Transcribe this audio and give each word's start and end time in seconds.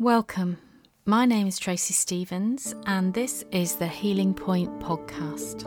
Welcome. 0.00 0.56
My 1.04 1.26
name 1.26 1.46
is 1.46 1.58
Tracey 1.58 1.92
Stevens, 1.92 2.74
and 2.86 3.12
this 3.12 3.44
is 3.52 3.76
the 3.76 3.86
Healing 3.86 4.32
Point 4.32 4.80
podcast. 4.80 5.60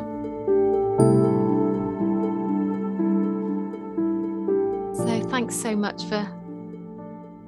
So, 4.98 5.30
thanks 5.30 5.56
so 5.56 5.76
much 5.76 6.04
for 6.06 6.28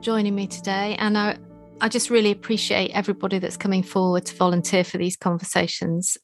joining 0.01 0.35
me 0.35 0.45
today. 0.45 0.95
And 0.99 1.17
I, 1.17 1.39
I 1.81 1.89
just 1.89 2.11
really 2.11 2.29
appreciate 2.29 2.91
everybody 2.91 3.39
that's 3.39 3.57
coming 3.57 3.81
forward 3.81 4.27
to 4.27 4.36
volunteer 4.36 4.83
for 4.83 4.99
these 4.99 5.17
conversations. 5.17 6.20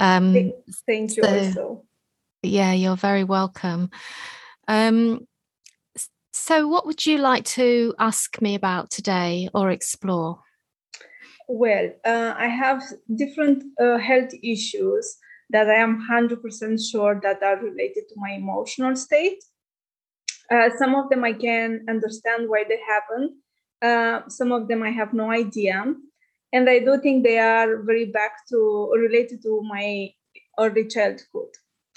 Um, 0.00 0.52
Thank 0.88 1.16
you 1.16 1.22
so, 1.22 1.38
also. 1.38 1.84
Yeah, 2.42 2.72
you're 2.72 2.96
very 2.96 3.22
welcome. 3.22 3.90
Um, 4.66 5.28
so, 6.34 6.66
what 6.66 6.84
would 6.84 7.06
you 7.06 7.18
like 7.18 7.44
to 7.44 7.94
ask 8.00 8.42
me 8.42 8.56
about 8.56 8.90
today 8.90 9.48
or 9.54 9.70
explore? 9.70 10.40
Well, 11.46 11.92
uh, 12.04 12.34
I 12.36 12.48
have 12.48 12.82
different 13.14 13.62
uh, 13.80 13.98
health 13.98 14.32
issues 14.42 15.16
that 15.50 15.70
I 15.70 15.74
am 15.74 16.04
100% 16.10 16.80
sure 16.90 17.20
that 17.22 17.40
are 17.40 17.62
related 17.62 18.08
to 18.08 18.14
my 18.16 18.32
emotional 18.32 18.96
state. 18.96 19.44
Uh, 20.50 20.70
some 20.76 20.96
of 20.96 21.08
them 21.08 21.22
I 21.22 21.34
can 21.34 21.86
understand 21.88 22.48
why 22.48 22.64
they 22.68 22.80
happen. 22.84 23.40
Uh, 23.80 24.28
some 24.28 24.50
of 24.50 24.66
them 24.66 24.82
I 24.82 24.90
have 24.90 25.12
no 25.14 25.30
idea. 25.30 25.84
And 26.52 26.68
I 26.68 26.80
do 26.80 27.00
think 27.00 27.22
they 27.22 27.38
are 27.38 27.80
very 27.82 28.06
back 28.06 28.32
to 28.48 28.90
related 28.96 29.40
to 29.44 29.62
my 29.62 30.10
early 30.58 30.88
childhood. 30.88 31.52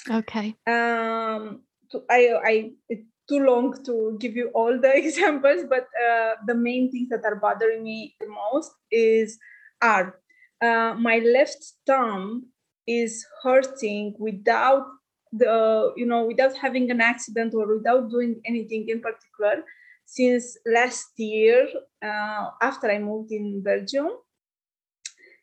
Okay. 0.07 0.55
Um, 0.67 1.63
I, 2.07 2.33
I, 2.43 2.71
it 2.87 3.03
too 3.27 3.39
long 3.39 3.83
to 3.85 4.17
give 4.19 4.35
you 4.35 4.49
all 4.53 4.79
the 4.79 4.95
examples, 5.03 5.63
but 5.69 5.87
uh, 6.09 6.35
the 6.45 6.55
main 6.55 6.91
things 6.91 7.09
that 7.09 7.25
are 7.25 7.35
bothering 7.35 7.83
me 7.83 8.15
the 8.19 8.27
most 8.27 8.71
is 8.91 9.37
are 9.81 10.15
uh, 10.61 10.95
my 10.97 11.19
left 11.19 11.73
thumb 11.85 12.47
is 12.87 13.25
hurting 13.43 14.15
without 14.17 14.87
the 15.33 15.93
you 15.97 16.05
know 16.05 16.25
without 16.25 16.55
having 16.55 16.89
an 16.89 17.01
accident 17.01 17.53
or 17.53 17.75
without 17.75 18.09
doing 18.09 18.41
anything 18.45 18.87
in 18.87 19.01
particular 19.01 19.63
since 20.07 20.57
last 20.65 21.11
year 21.17 21.67
uh, 22.01 22.49
after 22.61 22.89
I 22.89 22.97
moved 22.97 23.31
in 23.31 23.61
Belgium. 23.61 24.09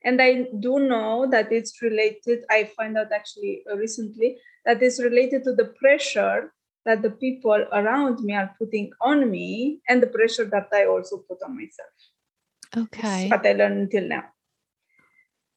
And 0.02 0.20
I 0.20 0.48
do 0.58 0.80
know 0.80 1.26
that 1.30 1.52
it's 1.52 1.80
related, 1.80 2.40
I 2.50 2.70
find 2.76 2.96
out 2.98 3.12
actually 3.12 3.62
recently 3.74 4.38
that 4.64 4.82
it's 4.82 5.02
related 5.02 5.44
to 5.44 5.54
the 5.54 5.72
pressure 5.78 6.52
that 6.84 7.02
the 7.02 7.10
people 7.10 7.64
around 7.72 8.20
me 8.20 8.34
are 8.34 8.54
putting 8.58 8.90
on 9.00 9.30
me 9.30 9.80
and 9.88 10.02
the 10.02 10.06
pressure 10.06 10.44
that 10.44 10.68
I 10.72 10.86
also 10.86 11.18
put 11.18 11.38
on 11.44 11.56
myself. 11.56 11.88
Okay. 12.76 13.28
That's 13.28 13.30
what 13.30 13.46
I 13.46 13.52
learned 13.52 13.80
until 13.82 14.08
now. 14.08 14.24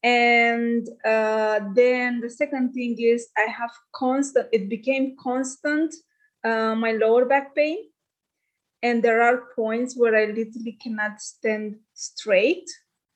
And 0.02 0.88
uh, 1.04 1.60
then 1.74 2.20
the 2.20 2.30
second 2.30 2.72
thing 2.72 2.96
is 2.98 3.28
I 3.36 3.50
have 3.50 3.72
constant, 3.94 4.46
it 4.52 4.68
became 4.68 5.16
constant, 5.20 5.92
uh, 6.44 6.74
my 6.74 6.92
lower 6.92 7.24
back 7.24 7.54
pain. 7.54 7.78
And 8.80 9.02
there 9.02 9.20
are 9.22 9.42
points 9.56 9.96
where 9.96 10.14
I 10.14 10.26
literally 10.26 10.78
cannot 10.80 11.20
stand 11.20 11.76
straight, 11.94 12.64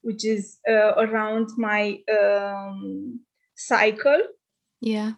which 0.02 0.24
is 0.24 0.58
uh, 0.68 0.94
around 0.96 1.50
my 1.56 2.00
um, 2.10 3.20
cycle. 3.54 4.22
Yeah 4.80 5.12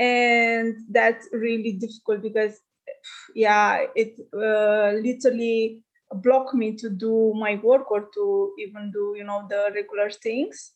and 0.00 0.76
that's 0.90 1.28
really 1.30 1.72
difficult 1.72 2.22
because 2.22 2.58
yeah 3.34 3.84
it 3.94 4.18
uh, 4.34 4.92
literally 4.98 5.82
blocked 6.14 6.54
me 6.54 6.74
to 6.74 6.88
do 6.90 7.32
my 7.36 7.60
work 7.62 7.90
or 7.90 8.08
to 8.14 8.52
even 8.58 8.90
do 8.90 9.14
you 9.16 9.24
know 9.24 9.46
the 9.48 9.70
regular 9.74 10.10
things. 10.10 10.72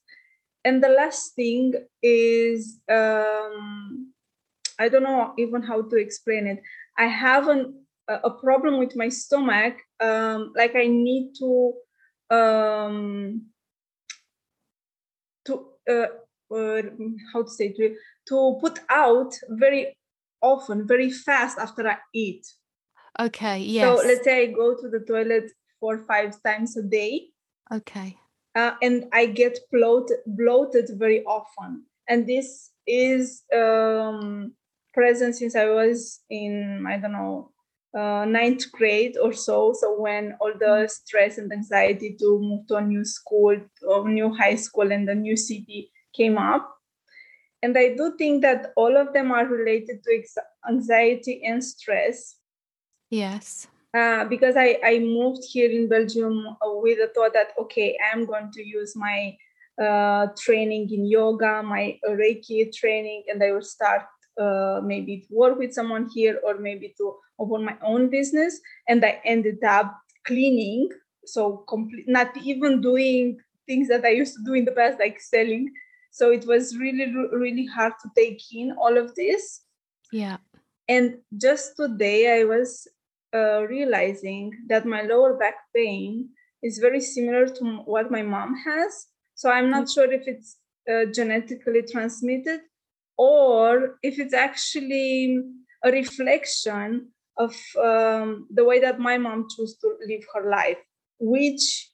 And 0.66 0.82
the 0.82 0.88
last 0.88 1.34
thing 1.34 1.74
is 2.02 2.80
um, 2.90 4.12
i 4.78 4.88
don't 4.88 5.02
know 5.02 5.32
even 5.38 5.62
how 5.62 5.82
to 5.82 5.96
explain 5.96 6.46
it. 6.46 6.62
I 6.98 7.06
have 7.06 7.48
an, 7.48 7.74
a 8.08 8.30
problem 8.30 8.78
with 8.78 8.94
my 8.96 9.08
stomach 9.08 9.76
um, 10.00 10.52
like 10.56 10.76
i 10.76 10.86
need 10.86 11.32
to 11.38 11.72
um, 12.30 13.42
to 15.46 15.66
uh, 15.88 16.06
uh, 16.54 16.82
how 17.32 17.42
to 17.42 17.50
say 17.50 17.74
it 17.76 17.96
to 18.28 18.58
put 18.60 18.80
out 18.88 19.34
very 19.48 19.96
often, 20.40 20.86
very 20.86 21.10
fast 21.10 21.58
after 21.58 21.88
I 21.88 21.98
eat. 22.12 22.46
Okay, 23.18 23.58
yes. 23.58 23.84
So 23.84 24.06
let's 24.06 24.24
say 24.24 24.42
I 24.42 24.46
go 24.46 24.74
to 24.74 24.88
the 24.88 25.00
toilet 25.00 25.50
four 25.80 25.98
five 25.98 26.42
times 26.42 26.76
a 26.76 26.82
day. 26.82 27.28
Okay. 27.72 28.16
Uh, 28.54 28.72
and 28.82 29.06
I 29.12 29.26
get 29.26 29.58
bloated, 29.72 30.18
bloated 30.26 30.90
very 30.94 31.24
often. 31.24 31.84
And 32.08 32.26
this 32.26 32.70
is 32.86 33.42
um, 33.54 34.52
present 34.92 35.36
since 35.36 35.56
I 35.56 35.66
was 35.66 36.20
in, 36.30 36.84
I 36.86 36.98
don't 36.98 37.12
know, 37.12 37.50
uh, 37.96 38.24
ninth 38.24 38.70
grade 38.72 39.16
or 39.22 39.32
so. 39.32 39.72
So 39.78 40.00
when 40.00 40.36
all 40.40 40.52
the 40.58 40.66
mm. 40.66 40.90
stress 40.90 41.38
and 41.38 41.52
anxiety 41.52 42.16
to 42.20 42.38
move 42.40 42.66
to 42.68 42.76
a 42.76 42.80
new 42.80 43.04
school, 43.04 43.56
or 43.86 44.08
new 44.08 44.32
high 44.34 44.56
school, 44.56 44.92
and 44.92 45.08
a 45.08 45.14
new 45.14 45.36
city 45.36 45.90
came 46.14 46.38
up, 46.38 46.73
and 47.64 47.78
I 47.78 47.94
do 47.96 48.14
think 48.18 48.42
that 48.42 48.72
all 48.76 48.94
of 48.94 49.14
them 49.14 49.32
are 49.32 49.46
related 49.46 50.02
to 50.04 50.22
anxiety 50.68 51.42
and 51.46 51.64
stress. 51.64 52.36
Yes. 53.08 53.68
Uh, 53.96 54.26
because 54.26 54.54
I, 54.54 54.78
I 54.84 54.98
moved 54.98 55.42
here 55.50 55.70
in 55.70 55.88
Belgium 55.88 56.44
with 56.62 56.98
the 56.98 57.10
thought 57.14 57.32
that, 57.32 57.52
okay, 57.58 57.96
I'm 58.12 58.26
going 58.26 58.50
to 58.52 58.62
use 58.62 58.94
my 58.94 59.34
uh, 59.82 60.26
training 60.38 60.92
in 60.92 61.06
yoga, 61.06 61.62
my 61.62 61.98
Reiki 62.06 62.70
training, 62.70 63.22
and 63.28 63.42
I 63.42 63.52
will 63.52 63.62
start 63.62 64.02
uh, 64.38 64.80
maybe 64.84 65.24
to 65.26 65.28
work 65.34 65.58
with 65.58 65.72
someone 65.72 66.10
here 66.14 66.40
or 66.44 66.58
maybe 66.58 66.94
to 66.98 67.16
open 67.38 67.64
my 67.64 67.76
own 67.82 68.10
business. 68.10 68.60
And 68.88 69.02
I 69.02 69.22
ended 69.24 69.64
up 69.64 69.96
cleaning. 70.26 70.90
So, 71.24 71.64
complete, 71.66 72.06
not 72.06 72.36
even 72.36 72.82
doing 72.82 73.38
things 73.66 73.88
that 73.88 74.04
I 74.04 74.10
used 74.10 74.34
to 74.34 74.44
do 74.44 74.52
in 74.52 74.66
the 74.66 74.72
past, 74.72 74.98
like 74.98 75.18
selling 75.18 75.72
so 76.14 76.30
it 76.30 76.46
was 76.46 76.78
really 76.78 77.06
really 77.32 77.66
hard 77.66 77.92
to 78.00 78.08
take 78.16 78.40
in 78.54 78.70
all 78.80 78.96
of 78.96 79.14
this. 79.16 79.62
Yeah. 80.12 80.36
And 80.88 81.18
just 81.36 81.76
today 81.76 82.40
i 82.40 82.44
was 82.44 82.86
uh, 83.34 83.62
realizing 83.66 84.52
that 84.68 84.86
my 84.86 85.02
lower 85.02 85.34
back 85.34 85.56
pain 85.74 86.28
is 86.62 86.78
very 86.78 87.00
similar 87.00 87.46
to 87.48 87.64
what 87.84 88.12
my 88.12 88.22
mom 88.22 88.54
has. 88.64 89.06
So 89.34 89.50
i'm 89.50 89.70
not 89.70 89.90
sure 89.90 90.10
if 90.12 90.28
it's 90.28 90.56
uh, 90.92 91.06
genetically 91.18 91.82
transmitted 91.82 92.60
or 93.18 93.98
if 94.02 94.18
it's 94.18 94.34
actually 94.34 95.42
a 95.82 95.90
reflection 95.90 97.08
of 97.36 97.56
um, 97.82 98.46
the 98.50 98.64
way 98.64 98.78
that 98.78 99.00
my 99.00 99.18
mom 99.18 99.48
chose 99.56 99.76
to 99.78 99.96
live 100.06 100.24
her 100.32 100.48
life 100.48 100.78
which 101.18 101.90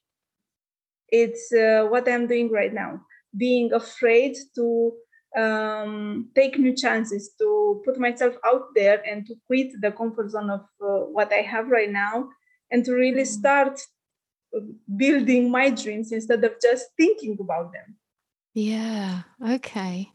it's 1.08 1.52
uh, 1.52 1.86
what 1.88 2.08
i'm 2.08 2.26
doing 2.26 2.50
right 2.50 2.74
now 2.74 3.00
being 3.36 3.72
afraid 3.72 4.36
to 4.54 4.92
um, 5.36 6.28
take 6.34 6.58
new 6.58 6.74
chances, 6.74 7.30
to 7.38 7.82
put 7.84 7.98
myself 7.98 8.34
out 8.44 8.74
there 8.74 9.02
and 9.06 9.26
to 9.26 9.34
quit 9.46 9.68
the 9.80 9.92
comfort 9.92 10.30
zone 10.30 10.50
of 10.50 10.60
uh, 10.82 11.06
what 11.06 11.32
I 11.32 11.42
have 11.42 11.68
right 11.68 11.90
now 11.90 12.28
and 12.70 12.84
to 12.84 12.92
really 12.92 13.22
mm. 13.22 13.26
start 13.26 13.80
building 14.96 15.50
my 15.50 15.70
dreams 15.70 16.12
instead 16.12 16.42
of 16.44 16.54
just 16.60 16.86
thinking 16.96 17.36
about 17.40 17.72
them. 17.72 17.96
Yeah. 18.54 19.22
Okay. 19.46 20.10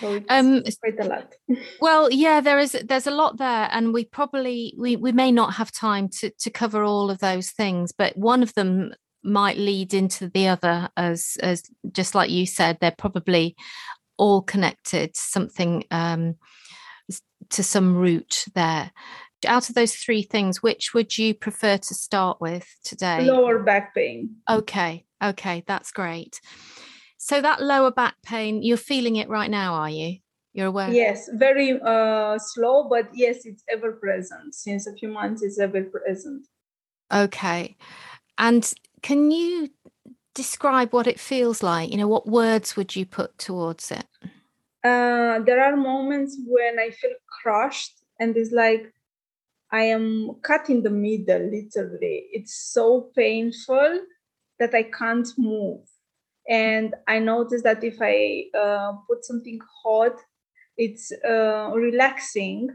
So 0.00 0.14
it's, 0.14 0.26
um, 0.28 0.62
it's 0.64 0.78
quite 0.78 0.98
a 1.00 1.04
lot. 1.04 1.34
well, 1.80 2.10
yeah, 2.10 2.40
there 2.40 2.58
is 2.58 2.72
there's 2.84 3.06
a 3.06 3.12
lot 3.12 3.38
there, 3.38 3.68
and 3.70 3.92
we 3.92 4.04
probably 4.04 4.74
we 4.78 4.96
we 4.96 5.12
may 5.12 5.30
not 5.30 5.54
have 5.54 5.70
time 5.70 6.08
to 6.20 6.30
to 6.30 6.50
cover 6.50 6.82
all 6.82 7.10
of 7.10 7.18
those 7.18 7.50
things, 7.50 7.92
but 7.92 8.16
one 8.16 8.42
of 8.42 8.54
them 8.54 8.94
might 9.22 9.56
lead 9.56 9.94
into 9.94 10.28
the 10.28 10.48
other 10.48 10.88
as 10.96 11.36
as 11.42 11.62
just 11.92 12.14
like 12.14 12.30
you 12.30 12.46
said 12.46 12.78
they're 12.80 12.94
probably 12.96 13.56
all 14.16 14.42
connected 14.42 15.16
something 15.16 15.84
um 15.90 16.34
to 17.50 17.62
some 17.62 17.96
root 17.96 18.44
there. 18.54 18.92
Out 19.46 19.68
of 19.68 19.74
those 19.74 19.94
three 19.94 20.22
things 20.22 20.62
which 20.62 20.94
would 20.94 21.18
you 21.18 21.34
prefer 21.34 21.76
to 21.76 21.94
start 21.94 22.40
with 22.40 22.66
today? 22.84 23.26
Lower 23.26 23.58
back 23.58 23.94
pain. 23.94 24.36
Okay 24.48 25.04
okay 25.22 25.64
that's 25.66 25.92
great. 25.92 26.40
So 27.18 27.40
that 27.40 27.62
lower 27.62 27.90
back 27.90 28.14
pain 28.24 28.62
you're 28.62 28.76
feeling 28.76 29.16
it 29.16 29.28
right 29.28 29.50
now 29.50 29.74
are 29.74 29.90
you? 29.90 30.18
You're 30.52 30.68
aware? 30.68 30.90
Yes 30.90 31.28
very 31.32 31.80
uh 31.80 32.38
slow 32.38 32.88
but 32.88 33.08
yes 33.14 33.44
it's 33.44 33.64
ever 33.68 33.92
present. 33.92 34.54
Since 34.54 34.86
a 34.86 34.94
few 34.94 35.08
months 35.08 35.42
it's 35.42 35.58
ever 35.58 35.82
present. 35.82 36.46
Okay. 37.12 37.76
And 38.38 38.72
can 39.02 39.30
you 39.30 39.68
describe 40.34 40.92
what 40.92 41.06
it 41.06 41.20
feels 41.20 41.62
like? 41.62 41.90
You 41.90 41.98
know, 41.98 42.08
what 42.08 42.26
words 42.26 42.76
would 42.76 42.96
you 42.96 43.04
put 43.04 43.36
towards 43.38 43.90
it? 43.90 44.06
Uh, 44.84 45.38
there 45.40 45.62
are 45.62 45.76
moments 45.76 46.38
when 46.46 46.78
I 46.78 46.90
feel 46.90 47.12
crushed 47.42 48.02
and 48.18 48.36
it's 48.36 48.52
like 48.52 48.92
I 49.70 49.84
am 49.84 50.36
cut 50.42 50.68
in 50.68 50.82
the 50.82 50.90
middle, 50.90 51.50
literally. 51.50 52.26
It's 52.32 52.54
so 52.54 53.10
painful. 53.16 54.00
that 54.58 54.74
I 54.74 54.84
can't 54.84 55.28
move. 55.36 55.80
And 56.48 56.94
I 57.08 57.18
noticed 57.18 57.64
that 57.64 57.82
if 57.82 57.96
I 58.00 58.44
uh, 58.56 58.92
put 59.08 59.24
something 59.24 59.58
hot, 59.82 60.20
it's 60.76 61.10
uh, 61.28 61.70
relaxing. 61.74 62.68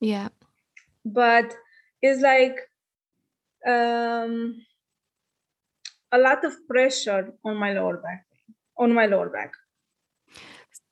Yeah. 0.00 0.28
But 1.04 1.54
it's 2.02 2.20
like 2.20 2.56
um, 3.66 4.56
a 6.12 6.18
lot 6.18 6.44
of 6.44 6.54
pressure 6.68 7.32
on 7.44 7.56
my 7.56 7.72
lower 7.72 7.96
back, 7.98 8.26
on 8.78 8.92
my 8.92 9.06
lower 9.06 9.28
back. 9.28 9.52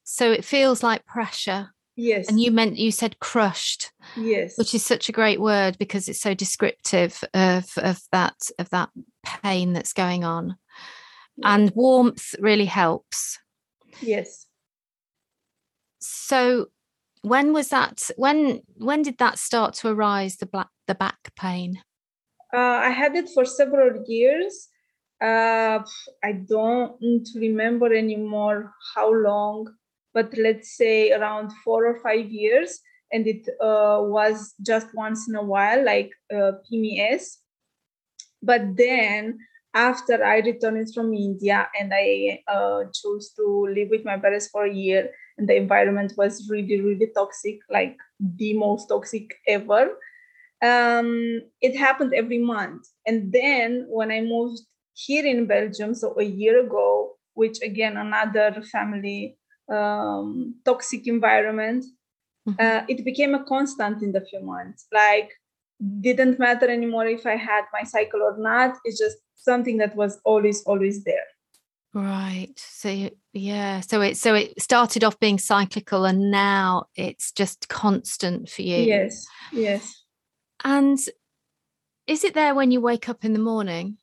So 0.04 0.30
it 0.32 0.44
feels 0.44 0.82
like 0.82 1.04
pressure. 1.04 1.70
Yes. 1.96 2.28
And 2.28 2.40
you 2.40 2.52
meant 2.52 2.78
you 2.78 2.92
said 2.92 3.18
crushed. 3.18 3.92
Yes. 4.16 4.56
Which 4.56 4.74
is 4.74 4.84
such 4.84 5.08
a 5.08 5.12
great 5.12 5.40
word 5.40 5.76
because 5.78 6.08
it's 6.08 6.20
so 6.20 6.32
descriptive 6.32 7.22
of 7.34 7.66
of 7.76 8.00
that 8.12 8.36
of 8.58 8.70
that 8.70 8.90
pain 9.24 9.72
that's 9.72 9.92
going 9.92 10.24
on. 10.24 10.56
And 11.42 11.72
warmth 11.74 12.34
really 12.38 12.64
helps. 12.64 13.38
Yes. 14.00 14.46
So 15.98 16.66
when 17.22 17.52
was 17.52 17.68
that 17.68 18.10
when 18.16 18.62
when 18.76 19.02
did 19.02 19.18
that 19.18 19.38
start 19.38 19.74
to 19.74 19.88
arise 19.88 20.36
the 20.36 20.46
black 20.46 20.68
the 20.86 20.94
back 20.94 21.32
pain? 21.36 21.82
Uh, 22.54 22.58
I 22.58 22.90
had 22.90 23.14
it 23.14 23.28
for 23.28 23.44
several 23.44 24.04
years. 24.06 24.67
Uh, 25.20 25.82
I 26.22 26.32
don't 26.32 27.28
remember 27.34 27.92
anymore 27.92 28.72
how 28.94 29.12
long 29.12 29.66
but 30.18 30.36
let's 30.36 30.76
say 30.76 31.12
around 31.12 31.52
four 31.64 31.86
or 31.86 32.00
five 32.00 32.28
years. 32.30 32.80
And 33.12 33.26
it 33.26 33.48
uh, 33.60 34.00
was 34.02 34.54
just 34.60 34.88
once 34.94 35.28
in 35.28 35.34
a 35.36 35.42
while, 35.42 35.84
like 35.84 36.10
uh, 36.34 36.52
PMS. 36.66 37.38
But 38.42 38.76
then 38.76 39.38
after 39.74 40.22
I 40.24 40.38
returned 40.40 40.92
from 40.92 41.14
India 41.14 41.68
and 41.78 41.92
I 41.94 42.42
uh, 42.48 42.84
chose 42.92 43.30
to 43.36 43.68
live 43.74 43.88
with 43.90 44.04
my 44.04 44.18
parents 44.18 44.48
for 44.48 44.64
a 44.64 44.74
year, 44.74 45.10
and 45.38 45.48
the 45.48 45.56
environment 45.56 46.12
was 46.16 46.48
really, 46.50 46.80
really 46.80 47.10
toxic, 47.14 47.58
like 47.70 47.96
the 48.18 48.54
most 48.54 48.88
toxic 48.88 49.34
ever. 49.46 49.90
Um, 50.62 51.42
it 51.62 51.76
happened 51.78 52.12
every 52.14 52.38
month. 52.38 52.88
And 53.06 53.32
then 53.32 53.86
when 53.88 54.10
I 54.10 54.20
moved 54.20 54.60
here 55.06 55.24
in 55.24 55.46
Belgium, 55.46 55.94
so 55.94 56.18
a 56.18 56.24
year 56.24 56.64
ago, 56.64 57.16
which 57.34 57.58
again, 57.62 57.96
another 57.96 58.62
family 58.72 59.38
um, 59.72 60.56
toxic 60.64 61.06
environment, 61.06 61.84
mm-hmm. 62.48 62.60
uh, 62.60 62.82
it 62.88 63.04
became 63.04 63.34
a 63.34 63.44
constant 63.44 64.02
in 64.02 64.12
the 64.12 64.22
few 64.28 64.42
months. 64.42 64.86
Like, 64.92 65.30
didn't 66.00 66.38
matter 66.38 66.68
anymore 66.68 67.06
if 67.06 67.24
I 67.24 67.36
had 67.36 67.64
my 67.72 67.84
cycle 67.84 68.22
or 68.22 68.36
not. 68.36 68.76
It's 68.84 68.98
just 68.98 69.18
something 69.36 69.76
that 69.78 69.94
was 69.94 70.18
always, 70.24 70.62
always 70.64 71.04
there. 71.04 71.28
Right. 71.94 72.52
So 72.56 73.10
yeah. 73.32 73.80
So 73.80 74.00
it 74.02 74.16
so 74.16 74.34
it 74.34 74.60
started 74.60 75.04
off 75.04 75.18
being 75.20 75.38
cyclical, 75.38 76.04
and 76.04 76.30
now 76.30 76.86
it's 76.94 77.32
just 77.32 77.68
constant 77.68 78.50
for 78.50 78.62
you. 78.62 78.78
Yes. 78.78 79.24
Yes. 79.52 80.04
And 80.64 80.98
is 82.06 82.24
it 82.24 82.34
there 82.34 82.54
when 82.54 82.70
you 82.70 82.80
wake 82.80 83.08
up 83.08 83.24
in 83.24 83.32
the 83.32 83.38
morning? 83.38 83.96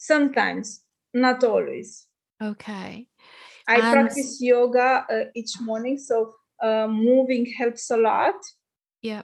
Sometimes, 0.00 0.82
not 1.12 1.44
always. 1.44 2.06
Okay. 2.42 3.06
I 3.68 3.80
and 3.80 3.92
practice 3.92 4.38
yoga 4.40 5.04
uh, 5.12 5.24
each 5.34 5.60
morning, 5.60 5.98
so 5.98 6.32
uh, 6.62 6.88
moving 6.88 7.44
helps 7.44 7.90
a 7.90 7.98
lot. 7.98 8.34
Yeah. 9.02 9.22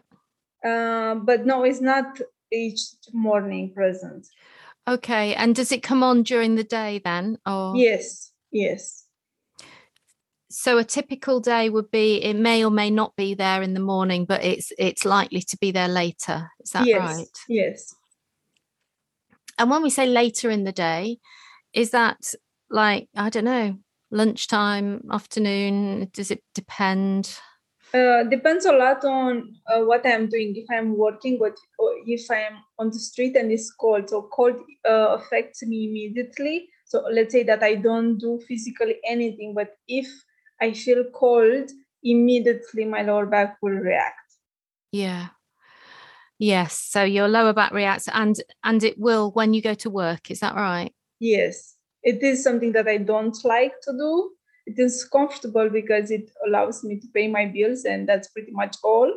Uh, 0.62 1.14
but 1.14 1.46
no, 1.46 1.64
it's 1.64 1.80
not 1.80 2.20
each 2.52 2.80
morning 3.14 3.72
present. 3.72 4.26
Okay, 4.86 5.34
and 5.34 5.54
does 5.54 5.72
it 5.72 5.82
come 5.82 6.02
on 6.02 6.22
during 6.22 6.56
the 6.56 6.64
day 6.64 7.00
then? 7.02 7.38
Or 7.46 7.74
yes, 7.74 8.32
yes. 8.52 9.06
So 10.50 10.76
a 10.76 10.84
typical 10.84 11.40
day 11.40 11.70
would 11.70 11.90
be 11.90 12.22
it 12.22 12.36
may 12.36 12.62
or 12.62 12.70
may 12.70 12.90
not 12.90 13.16
be 13.16 13.32
there 13.32 13.62
in 13.62 13.72
the 13.72 13.80
morning, 13.80 14.26
but 14.26 14.44
it's 14.44 14.72
it's 14.78 15.06
likely 15.06 15.40
to 15.40 15.56
be 15.56 15.70
there 15.70 15.88
later. 15.88 16.50
Is 16.60 16.72
that 16.72 16.86
yes, 16.86 17.00
right? 17.00 17.26
Yes. 17.48 17.94
And 19.58 19.70
when 19.70 19.82
we 19.82 19.90
say 19.90 20.06
later 20.06 20.50
in 20.50 20.64
the 20.64 20.72
day, 20.72 21.18
is 21.72 21.90
that 21.90 22.34
like 22.70 23.08
I 23.14 23.30
don't 23.30 23.44
know, 23.44 23.78
lunchtime, 24.10 25.02
afternoon? 25.10 26.10
Does 26.12 26.30
it 26.30 26.42
depend? 26.54 27.38
Uh, 27.94 28.24
depends 28.24 28.66
a 28.66 28.72
lot 28.72 29.04
on 29.04 29.54
uh, 29.68 29.80
what 29.80 30.04
I'm 30.04 30.28
doing. 30.28 30.54
If 30.56 30.66
I'm 30.70 30.96
working, 30.96 31.38
but 31.38 31.56
if 32.06 32.30
I'm 32.30 32.58
on 32.78 32.90
the 32.90 32.98
street 32.98 33.36
and 33.36 33.50
it's 33.50 33.72
cold, 33.72 34.10
so 34.10 34.28
cold 34.32 34.56
uh, 34.88 35.16
affects 35.18 35.62
me 35.62 35.88
immediately. 35.88 36.68
So 36.84 37.04
let's 37.10 37.32
say 37.32 37.42
that 37.44 37.62
I 37.62 37.76
don't 37.76 38.18
do 38.18 38.40
physically 38.46 38.96
anything, 39.06 39.54
but 39.54 39.76
if 39.88 40.06
I 40.60 40.72
feel 40.72 41.04
cold, 41.14 41.70
immediately 42.02 42.84
my 42.84 43.02
lower 43.02 43.26
back 43.26 43.56
will 43.62 43.72
react. 43.72 44.16
Yeah. 44.92 45.28
Yes. 46.38 46.78
So 46.78 47.02
your 47.02 47.28
lower 47.28 47.52
back 47.52 47.72
reacts, 47.72 48.08
and 48.12 48.36
and 48.62 48.82
it 48.82 48.98
will 48.98 49.30
when 49.32 49.54
you 49.54 49.62
go 49.62 49.74
to 49.74 49.90
work. 49.90 50.30
Is 50.30 50.40
that 50.40 50.54
right? 50.54 50.92
Yes 51.18 51.76
it 52.06 52.22
is 52.22 52.42
something 52.42 52.72
that 52.72 52.86
I 52.86 52.98
don't 52.98 53.36
like 53.44 53.80
to 53.82 53.92
do. 53.92 54.30
It 54.64 54.78
is 54.78 55.04
comfortable 55.04 55.68
because 55.68 56.10
it 56.12 56.30
allows 56.46 56.84
me 56.84 57.00
to 57.00 57.06
pay 57.12 57.26
my 57.26 57.46
bills, 57.46 57.84
and 57.84 58.08
that's 58.08 58.28
pretty 58.28 58.52
much 58.52 58.76
all. 58.82 59.12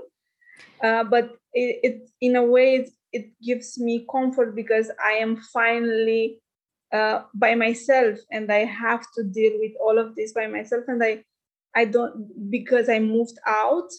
Uh, 0.84 1.04
but 1.04 1.36
it, 1.54 1.80
it, 1.84 2.10
in 2.20 2.36
a 2.36 2.44
way, 2.44 2.76
it, 2.78 2.90
it, 3.14 3.30
gives 3.44 3.80
me 3.80 4.06
comfort 4.12 4.56
because 4.56 4.92
I 5.04 5.14
am 5.14 5.38
finally 5.54 6.42
uh, 6.92 7.22
by 7.36 7.54
myself, 7.54 8.18
and 8.32 8.52
I 8.52 8.66
have 8.66 9.06
to 9.16 9.24
deal 9.24 9.54
with 9.60 9.74
all 9.80 10.00
of 10.00 10.16
this 10.16 10.34
by 10.34 10.48
myself. 10.48 10.86
And 10.88 11.04
I, 11.04 11.24
I 11.76 11.86
don't 11.86 12.50
because 12.50 12.90
I 12.90 13.00
moved 13.00 13.38
out. 13.46 13.90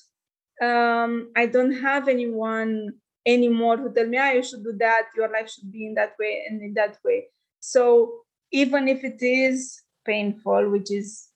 Um, 0.61 1.31
I 1.37 1.46
don't 1.46 1.81
have 1.81 2.08
anyone 2.08 2.94
anymore 3.26 3.76
who 3.76 3.93
tell 3.93 4.06
me, 4.06 4.19
"Ah, 4.19 4.32
you 4.32 4.43
should 4.43 4.64
do 4.64 4.72
that. 4.78 5.08
Your 5.17 5.28
life 5.28 5.50
should 5.50 5.70
be 5.70 5.87
in 5.87 5.94
that 5.94 6.14
way 6.19 6.44
and 6.49 6.62
in 6.62 6.75
that 6.75 6.99
way." 7.05 7.28
So 7.61 8.25
even 8.50 8.88
if 8.88 9.05
it 9.05 9.22
is 9.22 9.82
painful, 10.05 10.70
which 10.70 10.90
is 10.90 11.28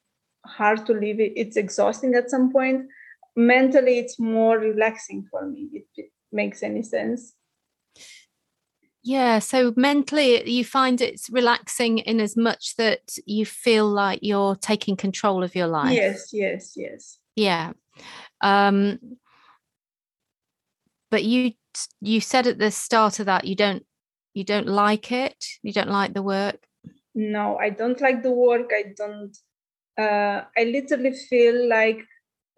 hard 0.47 0.87
to 0.87 0.93
live, 0.93 1.17
it's 1.21 1.57
exhausting 1.57 2.15
at 2.15 2.31
some 2.31 2.53
point. 2.53 2.87
Mentally, 3.37 3.99
it's 3.99 4.19
more 4.19 4.59
relaxing 4.59 5.27
for 5.31 5.47
me. 5.47 5.69
If 5.73 5.85
it 5.97 6.11
makes 6.33 6.63
any 6.63 6.83
sense. 6.83 7.35
Yeah. 9.03 9.39
So 9.41 9.75
mentally, 9.77 10.49
you 10.49 10.65
find 10.65 11.01
it's 11.01 11.29
relaxing 11.29 11.99
in 11.99 12.21
as 12.21 12.37
much 12.37 12.77
that 12.77 13.19
you 13.27 13.45
feel 13.45 13.87
like 13.87 14.21
you're 14.23 14.57
taking 14.57 14.97
control 14.97 15.43
of 15.43 15.55
your 15.55 15.67
life. 15.67 15.93
Yes. 15.93 16.31
Yes. 16.33 16.73
Yes. 16.75 17.19
Yeah. 17.37 17.73
Um, 18.41 18.99
but 21.11 21.23
you 21.23 21.53
you 22.01 22.21
said 22.21 22.47
at 22.47 22.59
the 22.59 22.71
start 22.71 23.21
of 23.21 23.27
that 23.27 23.45
you 23.45 23.55
don't 23.55 23.85
you 24.35 24.43
don't 24.43 24.67
like 24.67 25.13
it. 25.13 25.45
You 25.63 25.73
don't 25.73 25.91
like 25.91 26.13
the 26.13 26.23
work 26.23 26.59
no 27.15 27.57
i 27.59 27.71
don't 27.71 28.01
like 28.01 28.23
the 28.23 28.31
work 28.31 28.71
i 28.73 28.85
don't 28.97 29.37
uh, 29.99 30.43
i 30.59 30.65
literally 30.65 31.13
feel 31.13 31.69
like 31.69 32.01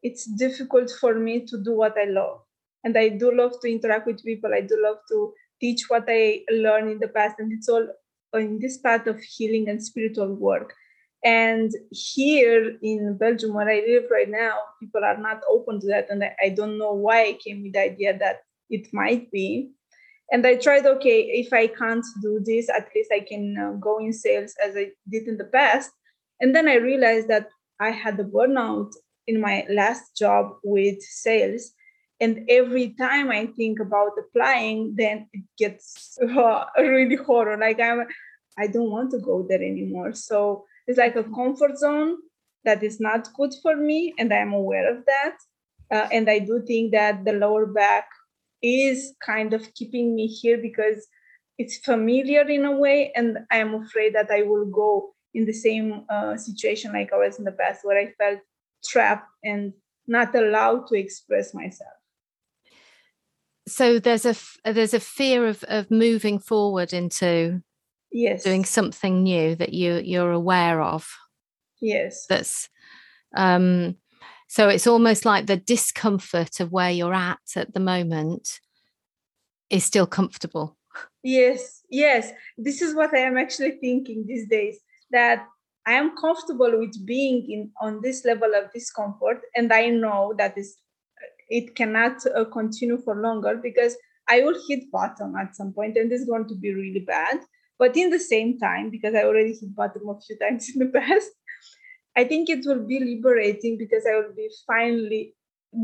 it's 0.02 0.24
difficult 0.24 0.90
for 1.00 1.14
me 1.14 1.44
to 1.44 1.62
do 1.62 1.72
what 1.72 1.94
i 1.98 2.04
love 2.04 2.40
and 2.84 2.96
i 2.96 3.08
do 3.08 3.34
love 3.34 3.52
to 3.60 3.70
interact 3.70 4.06
with 4.06 4.24
people 4.24 4.52
i 4.54 4.60
do 4.60 4.78
love 4.82 4.98
to 5.08 5.32
teach 5.60 5.84
what 5.88 6.04
i 6.08 6.40
learned 6.50 6.90
in 6.90 6.98
the 6.98 7.08
past 7.08 7.36
and 7.38 7.52
it's 7.52 7.68
all 7.68 7.86
in 8.34 8.58
this 8.58 8.78
path 8.78 9.06
of 9.06 9.20
healing 9.20 9.68
and 9.68 9.82
spiritual 9.82 10.34
work 10.34 10.74
and 11.24 11.72
here 11.90 12.76
in 12.82 13.16
belgium 13.18 13.52
where 13.54 13.68
i 13.68 13.82
live 13.86 14.04
right 14.10 14.30
now 14.30 14.56
people 14.80 15.04
are 15.04 15.18
not 15.18 15.40
open 15.50 15.80
to 15.80 15.86
that 15.86 16.08
and 16.10 16.22
i, 16.24 16.34
I 16.42 16.48
don't 16.50 16.78
know 16.78 16.92
why 16.92 17.22
i 17.22 17.38
came 17.44 17.62
with 17.62 17.72
the 17.74 17.80
idea 17.80 18.16
that 18.18 18.40
it 18.70 18.92
might 18.92 19.30
be. 19.30 19.70
And 20.32 20.46
i 20.46 20.56
tried 20.56 20.86
okay 20.86 21.20
if 21.42 21.52
i 21.52 21.66
can't 21.66 22.04
do 22.20 22.40
this 22.44 22.68
at 22.68 22.88
least 22.94 23.10
i 23.12 23.20
can 23.20 23.56
uh, 23.56 23.72
go 23.78 23.98
in 23.98 24.12
sales 24.12 24.54
as 24.64 24.76
i 24.76 24.90
did 25.08 25.28
in 25.28 25.36
the 25.36 25.44
past. 25.44 25.90
And 26.40 26.54
then 26.54 26.68
i 26.68 26.74
realized 26.74 27.28
that 27.28 27.48
i 27.80 27.90
had 27.90 28.16
the 28.16 28.24
burnout 28.24 28.92
in 29.26 29.40
my 29.40 29.66
last 29.68 30.16
job 30.16 30.52
with 30.62 31.00
sales. 31.02 31.72
And 32.20 32.44
every 32.48 32.94
time 32.98 33.30
i 33.30 33.46
think 33.46 33.78
about 33.78 34.18
applying 34.18 34.94
then 34.96 35.28
it 35.32 35.44
gets 35.58 36.18
uh, 36.36 36.64
really 36.78 37.16
horror 37.16 37.56
like 37.58 37.80
i'm 37.80 38.06
i 38.58 38.66
don't 38.66 38.90
want 38.90 39.10
to 39.12 39.18
go 39.18 39.46
there 39.48 39.62
anymore. 39.62 40.12
So 40.14 40.64
it's 40.86 40.98
like 40.98 41.16
a 41.16 41.24
comfort 41.24 41.78
zone 41.78 42.16
that 42.64 42.82
is 42.82 42.98
not 43.00 43.32
good 43.34 43.54
for 43.62 43.76
me 43.76 44.12
and 44.18 44.32
i'm 44.32 44.52
aware 44.52 44.90
of 44.90 45.04
that. 45.06 45.36
Uh, 45.88 46.08
and 46.10 46.28
i 46.28 46.40
do 46.40 46.64
think 46.66 46.90
that 46.90 47.24
the 47.24 47.32
lower 47.32 47.66
back 47.66 48.08
is 48.66 49.14
kind 49.24 49.52
of 49.52 49.72
keeping 49.74 50.14
me 50.14 50.26
here 50.26 50.58
because 50.58 51.06
it's 51.58 51.78
familiar 51.78 52.42
in 52.42 52.64
a 52.64 52.76
way 52.76 53.12
and 53.14 53.38
i 53.50 53.58
am 53.58 53.74
afraid 53.74 54.14
that 54.14 54.30
i 54.30 54.42
will 54.42 54.66
go 54.66 55.14
in 55.34 55.46
the 55.46 55.52
same 55.52 56.04
uh, 56.10 56.36
situation 56.36 56.92
like 56.92 57.12
i 57.12 57.16
was 57.16 57.38
in 57.38 57.44
the 57.44 57.52
past 57.52 57.84
where 57.84 57.98
i 57.98 58.12
felt 58.18 58.40
trapped 58.84 59.28
and 59.44 59.72
not 60.06 60.34
allowed 60.34 60.86
to 60.88 60.94
express 60.94 61.54
myself. 61.54 61.90
So 63.68 63.98
there's 63.98 64.24
a 64.24 64.36
there's 64.64 64.94
a 64.94 65.00
fear 65.00 65.46
of 65.46 65.64
of 65.64 65.90
moving 65.90 66.38
forward 66.38 66.92
into 66.92 67.62
yes. 68.12 68.44
doing 68.44 68.64
something 68.64 69.24
new 69.24 69.56
that 69.56 69.72
you 69.72 70.00
you're 70.04 70.30
aware 70.30 70.80
of. 70.80 71.08
Yes. 71.80 72.26
That's 72.28 72.68
um 73.36 73.96
so 74.46 74.68
it's 74.68 74.86
almost 74.86 75.24
like 75.24 75.46
the 75.46 75.56
discomfort 75.56 76.60
of 76.60 76.72
where 76.72 76.90
you're 76.90 77.14
at 77.14 77.40
at 77.56 77.74
the 77.74 77.80
moment 77.80 78.60
is 79.70 79.84
still 79.84 80.06
comfortable. 80.06 80.76
Yes 81.22 81.76
yes. 81.90 82.32
This 82.58 82.82
is 82.82 82.94
what 82.94 83.14
i 83.14 83.18
am 83.18 83.36
actually 83.36 83.72
thinking 83.80 84.24
these 84.26 84.48
days 84.48 84.78
that 85.10 85.46
i 85.86 85.92
am 85.92 86.16
comfortable 86.16 86.78
with 86.78 87.06
being 87.06 87.50
in 87.50 87.70
on 87.80 88.00
this 88.02 88.24
level 88.24 88.52
of 88.54 88.72
discomfort 88.72 89.40
and 89.54 89.72
i 89.72 89.88
know 89.88 90.34
that 90.36 90.58
is 90.58 90.78
it 91.48 91.76
cannot 91.76 92.26
uh, 92.34 92.44
continue 92.46 92.98
for 92.98 93.14
longer 93.14 93.56
because 93.62 93.96
i 94.28 94.40
will 94.40 94.58
hit 94.68 94.90
bottom 94.90 95.36
at 95.36 95.54
some 95.54 95.72
point 95.72 95.96
and 95.96 96.10
it's 96.10 96.24
going 96.24 96.48
to 96.48 96.56
be 96.56 96.74
really 96.74 97.00
bad. 97.00 97.40
But 97.78 97.94
in 97.94 98.08
the 98.08 98.18
same 98.18 98.58
time 98.58 98.90
because 98.90 99.14
i 99.14 99.22
already 99.22 99.52
hit 99.52 99.74
bottom 99.74 100.08
a 100.08 100.20
few 100.20 100.38
times 100.42 100.70
in 100.74 100.80
the 100.80 100.98
past 100.98 101.30
i 102.16 102.24
think 102.24 102.48
it 102.48 102.64
will 102.66 102.84
be 102.86 102.98
liberating 103.00 103.76
because 103.78 104.04
i 104.06 104.14
will 104.14 104.34
be 104.34 104.50
finally 104.66 105.34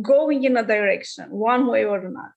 going 0.03 0.45
in 0.45 0.57
a 0.57 0.65
direction 0.65 1.31
one 1.31 1.67
way 1.67 1.85
or 1.85 1.99
another 1.99 2.35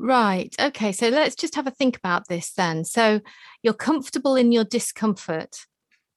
Right. 0.00 0.54
Okay. 0.60 0.92
So 0.92 1.08
let's 1.08 1.34
just 1.34 1.56
have 1.56 1.66
a 1.66 1.72
think 1.72 1.96
about 1.96 2.28
this 2.28 2.52
then. 2.52 2.84
So 2.84 3.20
you're 3.62 3.74
comfortable 3.74 4.36
in 4.36 4.52
your 4.52 4.64
discomfort. 4.64 5.56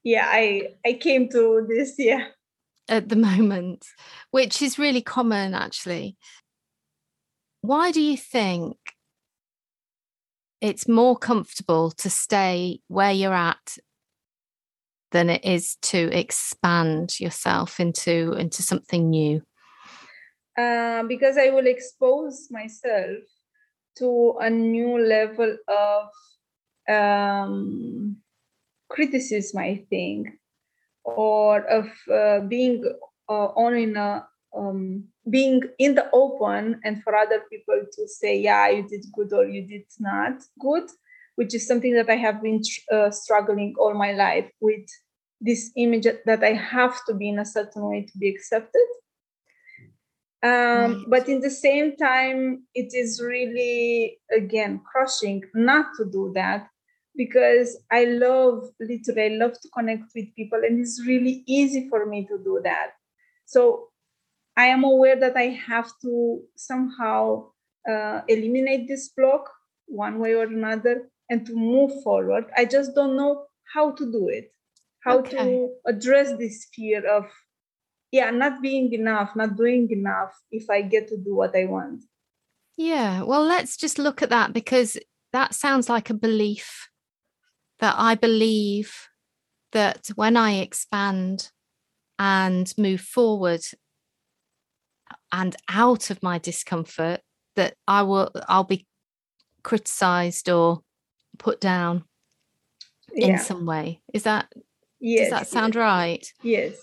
Yeah, 0.04 0.28
I 0.28 0.70
I 0.86 0.94
came 0.94 1.30
to 1.30 1.66
this. 1.68 1.96
Yeah. 1.98 2.28
At 2.88 3.10
the 3.10 3.16
moment, 3.30 3.86
which 4.30 4.62
is 4.62 4.78
really 4.78 5.02
common 5.02 5.56
actually. 5.56 6.16
Why 7.62 7.92
do 7.92 8.02
you 8.02 8.18
think 8.18 8.78
it's 10.62 10.88
more 10.88 11.18
comfortable 11.18 11.90
to 11.92 12.10
stay 12.10 12.82
where 12.88 13.12
you're 13.12 13.34
at 13.34 13.78
than 15.12 15.30
it 15.30 15.44
is 15.46 15.78
to 15.82 16.10
expand 16.18 17.20
yourself 17.20 17.80
into 17.80 18.34
into 18.34 18.62
something 18.62 19.10
new? 19.10 19.42
Uh, 20.58 21.04
because 21.04 21.38
I 21.38 21.50
will 21.50 21.68
expose 21.68 22.48
myself 22.52 23.24
to 23.98 24.36
a 24.40 24.50
new 24.50 24.98
level 24.98 25.58
of 25.68 26.10
um, 26.94 28.18
criticism, 28.90 29.62
I 29.62 29.86
think, 29.90 30.30
or 31.04 31.62
of 31.62 31.88
uh, 32.12 32.42
being 32.42 32.84
uh, 33.30 33.48
on 33.56 33.76
in 33.76 33.96
a 33.96 34.28
um, 34.56 35.06
being 35.30 35.62
in 35.80 35.96
the 35.96 36.10
open 36.12 36.82
and 36.84 37.02
for 37.04 37.16
other 37.16 37.44
people 37.50 37.82
to 37.94 38.08
say, 38.08 38.38
yeah, 38.40 38.70
you 38.70 38.88
did 38.88 39.06
good 39.14 39.32
or 39.34 39.46
you 39.46 39.66
did 39.66 39.86
not 40.00 40.42
good, 40.60 40.90
which 41.36 41.56
is 41.56 41.68
something 41.68 41.94
that 41.96 42.10
I 42.10 42.18
have 42.18 42.42
been 42.42 42.62
uh, 42.92 43.12
struggling 43.12 43.76
all 43.80 43.94
my 43.94 44.12
life 44.14 44.50
with 44.60 44.86
this 45.40 45.72
image 45.76 46.06
that 46.26 46.44
I 46.44 46.54
have 46.54 47.04
to 47.06 47.14
be 47.14 47.30
in 47.30 47.40
a 47.40 47.46
certain 47.46 47.84
way 47.90 48.04
to 48.04 48.18
be 48.18 48.30
accepted. 48.30 48.88
Um, 50.44 51.06
but 51.08 51.30
in 51.30 51.40
the 51.42 51.52
same 51.52 51.96
time 51.98 52.64
it 52.74 52.96
is 52.96 53.22
really 53.22 54.18
again 54.36 54.82
crushing 54.92 55.44
not 55.54 55.94
to 55.98 56.06
do 56.06 56.32
that 56.34 56.68
because 57.16 57.78
i 57.92 58.06
love 58.06 58.64
literally 58.80 59.22
i 59.22 59.38
love 59.38 59.54
to 59.62 59.70
connect 59.70 60.06
with 60.16 60.34
people 60.36 60.60
and 60.66 60.80
it's 60.80 61.00
really 61.06 61.44
easy 61.46 61.88
for 61.90 62.08
me 62.08 62.26
to 62.26 62.40
do 62.44 62.60
that. 62.64 62.94
So 63.46 63.90
i 64.58 64.66
am 64.66 64.84
aware 64.84 65.20
that 65.20 65.38
i 65.38 65.50
have 65.68 65.92
to 66.02 66.42
somehow 66.56 67.46
uh, 67.88 68.22
eliminate 68.28 68.88
this 68.88 69.10
block 69.10 69.48
one 69.86 70.18
way 70.18 70.34
or 70.34 70.46
another 70.46 71.10
and 71.32 71.46
to 71.46 71.56
move 71.56 71.92
forward 72.04 72.46
i 72.58 72.66
just 72.66 72.94
don't 72.94 73.16
know 73.16 73.46
how 73.74 73.90
to 73.92 74.12
do 74.12 74.28
it 74.28 74.52
how 75.00 75.20
okay. 75.20 75.38
to 75.38 75.70
address 75.88 76.34
this 76.38 76.68
fear 76.74 77.04
of 77.08 77.26
yeah 78.12 78.30
not 78.30 78.62
being 78.62 78.94
enough 78.94 79.36
not 79.36 79.56
doing 79.56 79.90
enough 79.90 80.34
if 80.52 80.70
i 80.70 80.82
get 80.82 81.08
to 81.08 81.18
do 81.18 81.34
what 81.34 81.56
i 81.56 81.66
want 81.66 82.04
yeah 82.78 83.24
well 83.24 83.44
let's 83.44 83.78
just 83.78 83.98
look 83.98 84.22
at 84.22 84.30
that 84.30 84.54
because 84.54 84.98
that 85.32 85.56
sounds 85.56 85.90
like 85.90 86.10
a 86.10 86.14
belief 86.14 86.90
that 87.80 87.96
i 87.98 88.14
believe 88.14 89.08
that 89.72 90.10
when 90.16 90.36
i 90.36 90.56
expand 90.58 91.50
and 92.20 92.74
move 92.78 93.02
forward 93.02 93.62
and 95.32 95.56
out 95.70 96.10
of 96.10 96.22
my 96.22 96.38
discomfort 96.38 97.22
that 97.56 97.76
i 97.88 98.02
will 98.02 98.30
i'll 98.50 98.66
be 98.66 98.86
criticized 99.64 100.50
or 100.50 100.82
put 101.42 101.60
down 101.60 102.04
yeah. 103.14 103.28
in 103.28 103.38
some 103.40 103.66
way 103.66 104.02
is 104.14 104.24
that 104.24 104.52
yes, 105.00 105.30
does 105.30 105.40
that 105.40 105.48
sound 105.48 105.76
yes. 105.76 105.82
right 105.82 106.34
yes 106.44 106.76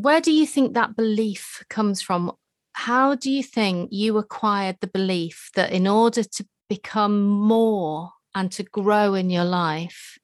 where 0.00 0.22
do 0.22 0.32
you 0.32 0.46
think 0.46 0.72
that 0.72 0.96
belief 0.96 1.62
comes 1.68 2.00
from? 2.00 2.32
How 2.72 3.14
do 3.14 3.30
you 3.30 3.42
think 3.42 3.90
you 3.92 4.16
acquired 4.16 4.78
the 4.80 4.86
belief 4.86 5.50
that 5.56 5.72
in 5.72 5.86
order 5.86 6.22
to 6.22 6.46
become 6.70 7.28
more 7.28 8.12
and 8.34 8.50
to 8.52 8.62
grow 8.62 9.12
in 9.12 9.28
your 9.28 9.44
life 9.44 10.18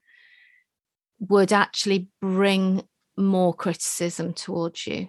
would 1.19 1.53
actually 1.53 2.09
bring 2.23 2.85
more 3.19 3.53
criticism 3.53 4.33
towards 4.33 4.87
you? 4.87 5.09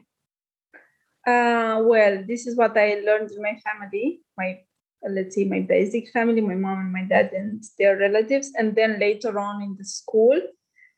Uh, 1.25 1.79
well, 1.83 2.25
this 2.27 2.45
is 2.45 2.57
what 2.57 2.77
I 2.77 3.01
learned 3.05 3.31
in 3.31 3.41
my 3.41 3.57
family, 3.63 4.19
my 4.37 4.59
let's 5.07 5.35
say 5.35 5.45
my 5.45 5.61
basic 5.61 6.09
family, 6.09 6.41
my 6.41 6.55
mom 6.55 6.79
and 6.79 6.93
my 6.93 7.03
dad 7.03 7.31
and 7.33 7.63
their 7.77 7.97
relatives, 7.97 8.51
and 8.55 8.75
then 8.75 8.99
later 8.99 9.39
on 9.39 9.61
in 9.61 9.75
the 9.77 9.85
school, 9.85 10.39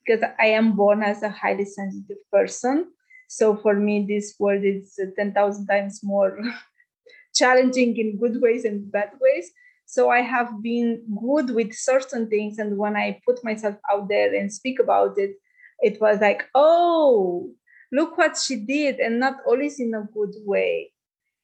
because 0.06 0.24
I 0.40 0.48
am 0.48 0.76
born 0.76 1.04
as 1.04 1.24
a 1.24 1.30
highly 1.30 1.66
sensitive 1.66 2.18
person. 2.32 2.92
So 3.28 3.56
for 3.58 3.76
me, 3.76 4.06
this 4.08 4.36
world 4.40 4.64
is 4.64 5.00
10,000 5.18 5.68
times 5.68 6.00
more 6.04 6.40
challenging 7.36 7.96
in 7.98 8.18
good 8.18 8.42
ways 8.42 8.66
and 8.66 8.92
bad 8.92 9.12
ways. 9.20 9.52
So 9.86 10.10
I 10.10 10.22
have 10.22 10.62
been 10.62 11.04
good 11.20 11.50
with 11.52 11.74
certain 11.74 12.30
things. 12.30 12.60
And 12.60 12.78
when 12.78 12.96
I 12.96 13.20
put 13.26 13.44
myself 13.44 13.76
out 13.92 14.08
there 14.08 14.34
and 14.34 14.52
speak 14.52 14.80
about 14.80 15.18
it, 15.18 15.36
it 15.82 16.00
was 16.02 16.20
like, 16.20 16.44
oh, 16.54 17.52
look 17.92 18.18
what 18.18 18.38
she 18.38 18.58
did, 18.58 19.00
and 19.00 19.20
not 19.20 19.38
always 19.48 19.80
in 19.80 19.94
a 19.94 20.08
good 20.14 20.36
way. 20.46 20.92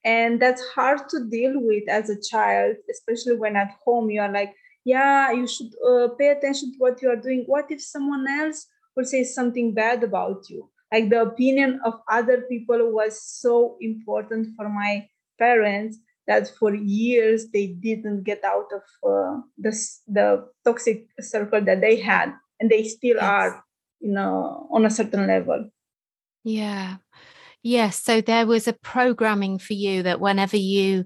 And 0.06 0.42
that's 0.42 0.64
hard 0.76 1.10
to 1.10 1.26
deal 1.26 1.54
with 1.56 1.90
as 1.90 2.10
a 2.10 2.22
child, 2.22 2.76
especially 2.90 3.36
when 3.36 3.56
at 3.56 3.72
home 3.84 4.10
you 4.10 4.22
are 4.22 4.32
like, 4.32 4.54
yeah, 4.86 5.32
you 5.32 5.48
should 5.48 5.74
uh, 5.86 6.10
pay 6.10 6.30
attention 6.30 6.72
to 6.74 6.78
what 6.78 7.02
you 7.02 7.10
are 7.10 7.16
doing. 7.16 7.44
What 7.48 7.72
if 7.72 7.82
someone 7.82 8.26
else 8.30 8.68
will 8.96 9.06
say 9.06 9.24
something 9.24 9.74
bad 9.74 10.04
about 10.04 10.48
you? 10.50 10.70
like 10.96 11.10
the 11.10 11.22
opinion 11.22 11.80
of 11.84 11.94
other 12.10 12.42
people 12.42 12.92
was 12.92 13.22
so 13.22 13.78
important 13.82 14.56
for 14.56 14.70
my 14.70 15.08
parents 15.38 15.98
that 16.28 16.50
for 16.58 16.74
years 16.74 17.50
they 17.54 17.68
didn't 17.68 18.24
get 18.24 18.42
out 18.44 18.70
of 18.74 18.84
uh, 19.04 19.42
the, 19.58 19.72
the 20.08 20.48
toxic 20.64 21.08
circle 21.20 21.62
that 21.62 21.82
they 21.82 21.98
had 21.98 22.34
and 22.60 22.70
they 22.70 22.84
still 22.84 23.18
yes. 23.18 23.24
are 23.24 23.64
you 24.00 24.12
know 24.12 24.68
on 24.72 24.86
a 24.86 24.90
certain 24.90 25.28
level 25.28 25.70
yeah 26.44 26.96
yes 27.65 28.01
so 28.01 28.22
there 28.22 28.48
was 28.48 28.67
a 28.67 28.74
programming 28.74 29.60
for 29.60 29.74
you 29.74 30.03
that 30.03 30.22
whenever 30.22 30.55
you 30.55 31.03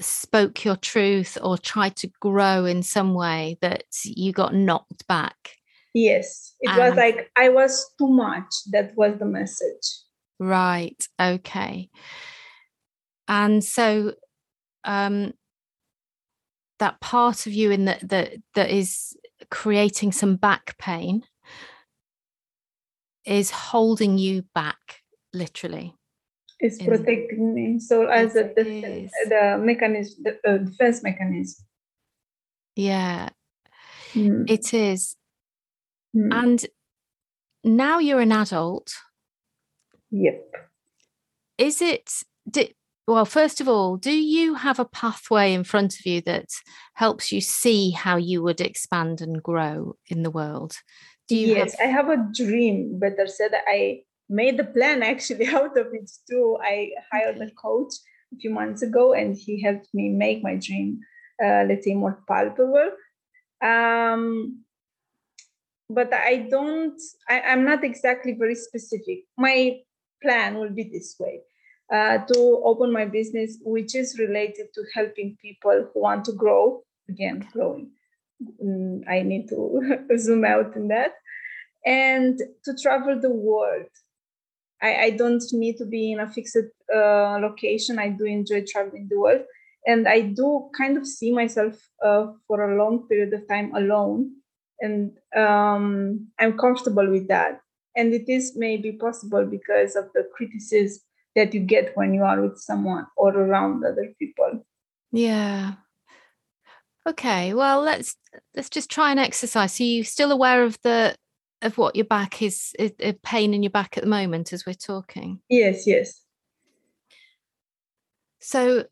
spoke 0.00 0.64
your 0.64 0.76
truth 0.76 1.38
or 1.40 1.56
tried 1.56 1.94
to 1.94 2.10
grow 2.20 2.64
in 2.64 2.82
some 2.82 3.14
way 3.14 3.56
that 3.60 3.84
you 4.04 4.32
got 4.32 4.54
knocked 4.54 5.06
back 5.06 5.56
Yes, 5.96 6.54
it 6.60 6.68
was 6.78 6.94
like 6.94 7.30
I 7.36 7.48
was 7.48 7.90
too 7.96 8.08
much. 8.08 8.52
That 8.70 8.94
was 8.96 9.18
the 9.18 9.24
message. 9.24 10.02
Right. 10.38 11.02
Okay. 11.18 11.88
And 13.26 13.64
so, 13.64 14.12
um, 14.84 15.32
that 16.80 17.00
part 17.00 17.46
of 17.46 17.54
you 17.54 17.70
in 17.70 17.86
that 17.86 18.06
that 18.10 18.34
that 18.54 18.70
is 18.70 19.16
creating 19.50 20.12
some 20.12 20.36
back 20.36 20.76
pain 20.76 21.22
is 23.24 23.50
holding 23.50 24.18
you 24.18 24.42
back, 24.54 24.85
literally. 25.36 25.94
It's 26.58 26.78
in, 26.78 26.86
protecting 26.86 27.54
me. 27.54 27.78
So 27.78 28.06
as 28.06 28.34
a 28.36 28.52
the, 28.56 29.08
the 29.28 29.58
mechanism, 29.60 30.24
the 30.24 30.50
uh, 30.50 30.58
defense 30.58 31.02
mechanism. 31.02 31.64
Yeah, 32.74 33.28
mm. 34.14 34.50
it 34.50 34.72
is 34.74 35.16
Mm. 36.16 36.32
And 36.32 36.66
now 37.64 37.98
you're 37.98 38.20
an 38.20 38.32
adult. 38.32 38.92
Yep. 40.10 40.42
Is 41.58 41.82
it, 41.82 42.10
did, 42.48 42.74
well, 43.06 43.24
first 43.24 43.60
of 43.60 43.68
all, 43.68 43.96
do 43.96 44.12
you 44.12 44.54
have 44.54 44.78
a 44.78 44.84
pathway 44.84 45.52
in 45.52 45.64
front 45.64 45.98
of 45.98 46.06
you 46.06 46.20
that 46.22 46.48
helps 46.94 47.32
you 47.32 47.40
see 47.40 47.90
how 47.90 48.16
you 48.16 48.42
would 48.42 48.60
expand 48.60 49.20
and 49.20 49.42
grow 49.42 49.96
in 50.08 50.22
the 50.22 50.30
world? 50.30 50.76
Do 51.28 51.36
you 51.36 51.48
yes, 51.48 51.76
have... 51.78 51.88
I 51.88 51.90
have 51.90 52.08
a 52.08 52.28
dream. 52.34 52.98
Better 52.98 53.26
said, 53.26 53.52
I 53.66 54.02
made 54.28 54.56
the 54.56 54.64
plan 54.64 55.02
actually 55.02 55.46
out 55.58 55.76
of 55.76 55.88
it 55.92 56.10
too. 56.28 56.58
I 56.62 56.90
hired 57.12 57.40
a 57.40 57.50
coach 57.50 57.94
a 58.34 58.36
few 58.36 58.50
months 58.50 58.82
ago, 58.82 59.12
and 59.12 59.36
he 59.36 59.60
helped 59.62 59.88
me 59.94 60.08
make 60.08 60.42
my 60.42 60.56
dream, 60.56 61.00
uh, 61.42 61.64
let's 61.68 61.84
say, 61.84 61.94
more 61.94 62.22
palpable. 62.28 62.90
Um, 63.62 64.64
but 65.88 66.12
I 66.12 66.48
don't, 66.50 67.00
I, 67.28 67.40
I'm 67.40 67.64
not 67.64 67.84
exactly 67.84 68.32
very 68.32 68.56
specific. 68.56 69.24
My 69.38 69.78
plan 70.22 70.58
will 70.58 70.70
be 70.70 70.84
this 70.84 71.16
way. 71.18 71.40
Uh, 71.92 72.18
to 72.26 72.60
open 72.64 72.90
my 72.90 73.04
business, 73.04 73.58
which 73.62 73.94
is 73.94 74.18
related 74.18 74.66
to 74.74 74.82
helping 74.92 75.36
people 75.40 75.88
who 75.94 76.00
want 76.00 76.24
to 76.24 76.32
grow. 76.32 76.82
Again, 77.08 77.46
growing. 77.52 77.90
Mm, 78.60 79.08
I 79.08 79.22
need 79.22 79.48
to 79.50 80.00
zoom 80.18 80.44
out 80.44 80.74
in 80.74 80.88
that. 80.88 81.12
And 81.84 82.36
to 82.64 82.74
travel 82.82 83.20
the 83.20 83.30
world. 83.30 83.86
I, 84.82 84.96
I 84.96 85.10
don't 85.10 85.42
need 85.52 85.76
to 85.78 85.86
be 85.86 86.12
in 86.12 86.20
a 86.20 86.30
fixed 86.30 86.56
uh, 86.94 87.38
location. 87.40 87.98
I 87.98 88.10
do 88.10 88.24
enjoy 88.24 88.64
traveling 88.66 89.08
the 89.10 89.18
world. 89.18 89.42
And 89.86 90.08
I 90.08 90.20
do 90.20 90.68
kind 90.76 90.96
of 90.98 91.06
see 91.06 91.32
myself 91.32 91.74
uh, 92.04 92.26
for 92.46 92.62
a 92.62 92.76
long 92.76 93.06
period 93.08 93.32
of 93.32 93.46
time 93.48 93.74
alone. 93.74 94.32
And 94.80 95.12
um, 95.36 96.28
I'm 96.38 96.58
comfortable 96.58 97.08
with 97.08 97.28
that. 97.28 97.60
And 97.96 98.12
it 98.12 98.28
is 98.28 98.54
maybe 98.56 98.92
possible 98.92 99.46
because 99.46 99.96
of 99.96 100.10
the 100.12 100.28
criticism 100.36 101.00
that 101.34 101.54
you 101.54 101.60
get 101.60 101.96
when 101.96 102.14
you 102.14 102.24
are 102.24 102.40
with 102.40 102.58
someone 102.58 103.06
or 103.16 103.30
around 103.30 103.84
other 103.84 104.12
people. 104.18 104.66
Yeah. 105.12 105.74
Okay. 107.06 107.54
Well, 107.54 107.80
let's 107.80 108.16
let's 108.54 108.68
just 108.68 108.90
try 108.90 109.10
and 109.12 109.20
exercise. 109.20 109.74
So 109.74 109.84
you 109.84 110.02
still 110.02 110.32
aware 110.32 110.64
of 110.64 110.78
the 110.82 111.16
of 111.62 111.78
what 111.78 111.96
your 111.96 112.04
back 112.04 112.42
is, 112.42 112.72
is 112.78 112.92
a 113.00 113.12
pain 113.12 113.54
in 113.54 113.62
your 113.62 113.70
back 113.70 113.96
at 113.96 114.04
the 114.04 114.10
moment 114.10 114.52
as 114.52 114.66
we're 114.66 114.74
talking? 114.74 115.40
Yes, 115.48 115.86
yes. 115.86 116.22
So 118.40 118.84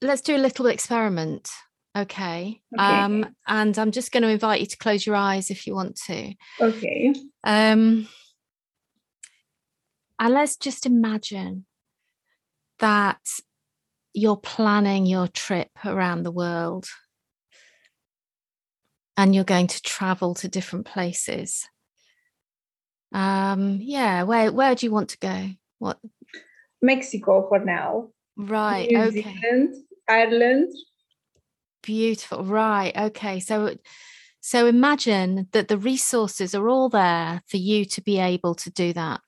let's 0.00 0.22
do 0.22 0.36
a 0.36 0.38
little 0.38 0.66
experiment. 0.66 1.50
Okay. 1.96 2.62
okay. 2.74 3.00
Um, 3.00 3.34
and 3.48 3.76
I'm 3.78 3.90
just 3.90 4.12
going 4.12 4.22
to 4.22 4.28
invite 4.28 4.60
you 4.60 4.66
to 4.66 4.78
close 4.78 5.04
your 5.04 5.16
eyes 5.16 5.50
if 5.50 5.66
you 5.66 5.74
want 5.74 5.96
to. 6.06 6.32
Okay. 6.60 7.12
Um, 7.44 8.08
and 10.18 10.34
let's 10.34 10.56
just 10.56 10.86
imagine 10.86 11.66
that 12.78 13.20
you're 14.12 14.36
planning 14.36 15.06
your 15.06 15.28
trip 15.28 15.70
around 15.84 16.22
the 16.22 16.30
world 16.30 16.86
and 19.20 19.34
you're 19.34 19.44
going 19.44 19.66
to 19.66 19.82
travel 19.82 20.34
to 20.34 20.48
different 20.48 20.86
places. 20.86 21.68
Um, 23.12 23.78
yeah, 23.82 24.22
where 24.22 24.50
where 24.50 24.74
do 24.74 24.86
you 24.86 24.92
want 24.92 25.10
to 25.10 25.18
go? 25.18 25.50
What? 25.78 25.98
Mexico 26.80 27.46
for 27.46 27.58
now. 27.58 28.08
Right. 28.38 28.88
New 28.90 28.98
okay. 28.98 29.22
Zealand, 29.22 29.74
Ireland. 30.08 30.72
Beautiful. 31.82 32.44
Right. 32.44 32.96
Okay. 32.96 33.40
So 33.40 33.76
so 34.40 34.66
imagine 34.66 35.48
that 35.52 35.68
the 35.68 35.76
resources 35.76 36.54
are 36.54 36.66
all 36.66 36.88
there 36.88 37.42
for 37.46 37.58
you 37.58 37.84
to 37.84 38.00
be 38.00 38.18
able 38.18 38.54
to 38.54 38.70
do 38.70 38.94
that, 38.94 39.20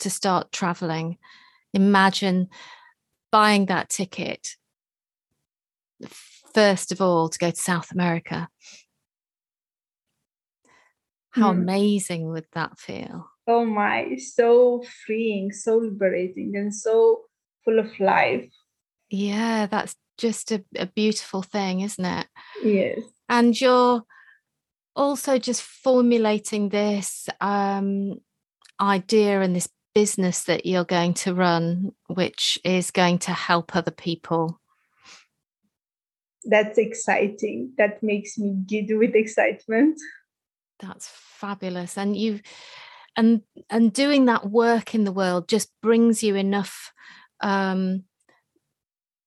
to 0.00 0.10
start 0.10 0.52
traveling. 0.52 1.16
Imagine 1.72 2.48
buying 3.32 3.66
that 3.66 3.88
ticket 3.88 4.56
first 6.52 6.90
of 6.92 7.00
all 7.00 7.28
to 7.28 7.38
go 7.38 7.50
to 7.50 7.56
South 7.56 7.92
America 7.92 8.48
how 11.30 11.52
mm. 11.52 11.58
amazing 11.58 12.28
would 12.30 12.46
that 12.52 12.78
feel? 12.78 13.26
Oh 13.46 13.64
my, 13.64 14.16
so 14.16 14.84
freeing, 15.06 15.52
so 15.52 15.78
liberating, 15.78 16.52
and 16.56 16.74
so 16.74 17.22
full 17.64 17.78
of 17.78 17.98
life. 17.98 18.50
Yeah, 19.08 19.66
that's 19.66 19.96
just 20.18 20.52
a, 20.52 20.64
a 20.76 20.86
beautiful 20.86 21.42
thing, 21.42 21.80
isn't 21.80 22.04
it? 22.04 22.26
Yes. 22.62 23.00
And 23.28 23.58
you're 23.60 24.02
also 24.94 25.38
just 25.38 25.62
formulating 25.62 26.68
this 26.68 27.28
um, 27.40 28.20
idea 28.80 29.40
and 29.40 29.54
this 29.56 29.68
business 29.94 30.44
that 30.44 30.66
you're 30.66 30.84
going 30.84 31.14
to 31.14 31.34
run, 31.34 31.92
which 32.08 32.58
is 32.64 32.90
going 32.90 33.18
to 33.20 33.32
help 33.32 33.74
other 33.74 33.90
people. 33.90 34.60
That's 36.44 36.78
exciting. 36.78 37.72
That 37.76 38.02
makes 38.02 38.38
me 38.38 38.56
giddy 38.66 38.94
with 38.94 39.14
excitement 39.14 39.98
that's 40.80 41.08
fabulous 41.08 41.96
and 41.96 42.16
you 42.16 42.40
and 43.16 43.42
and 43.68 43.92
doing 43.92 44.26
that 44.26 44.50
work 44.50 44.94
in 44.94 45.04
the 45.04 45.12
world 45.12 45.48
just 45.48 45.70
brings 45.82 46.22
you 46.22 46.34
enough 46.34 46.92
um 47.40 48.04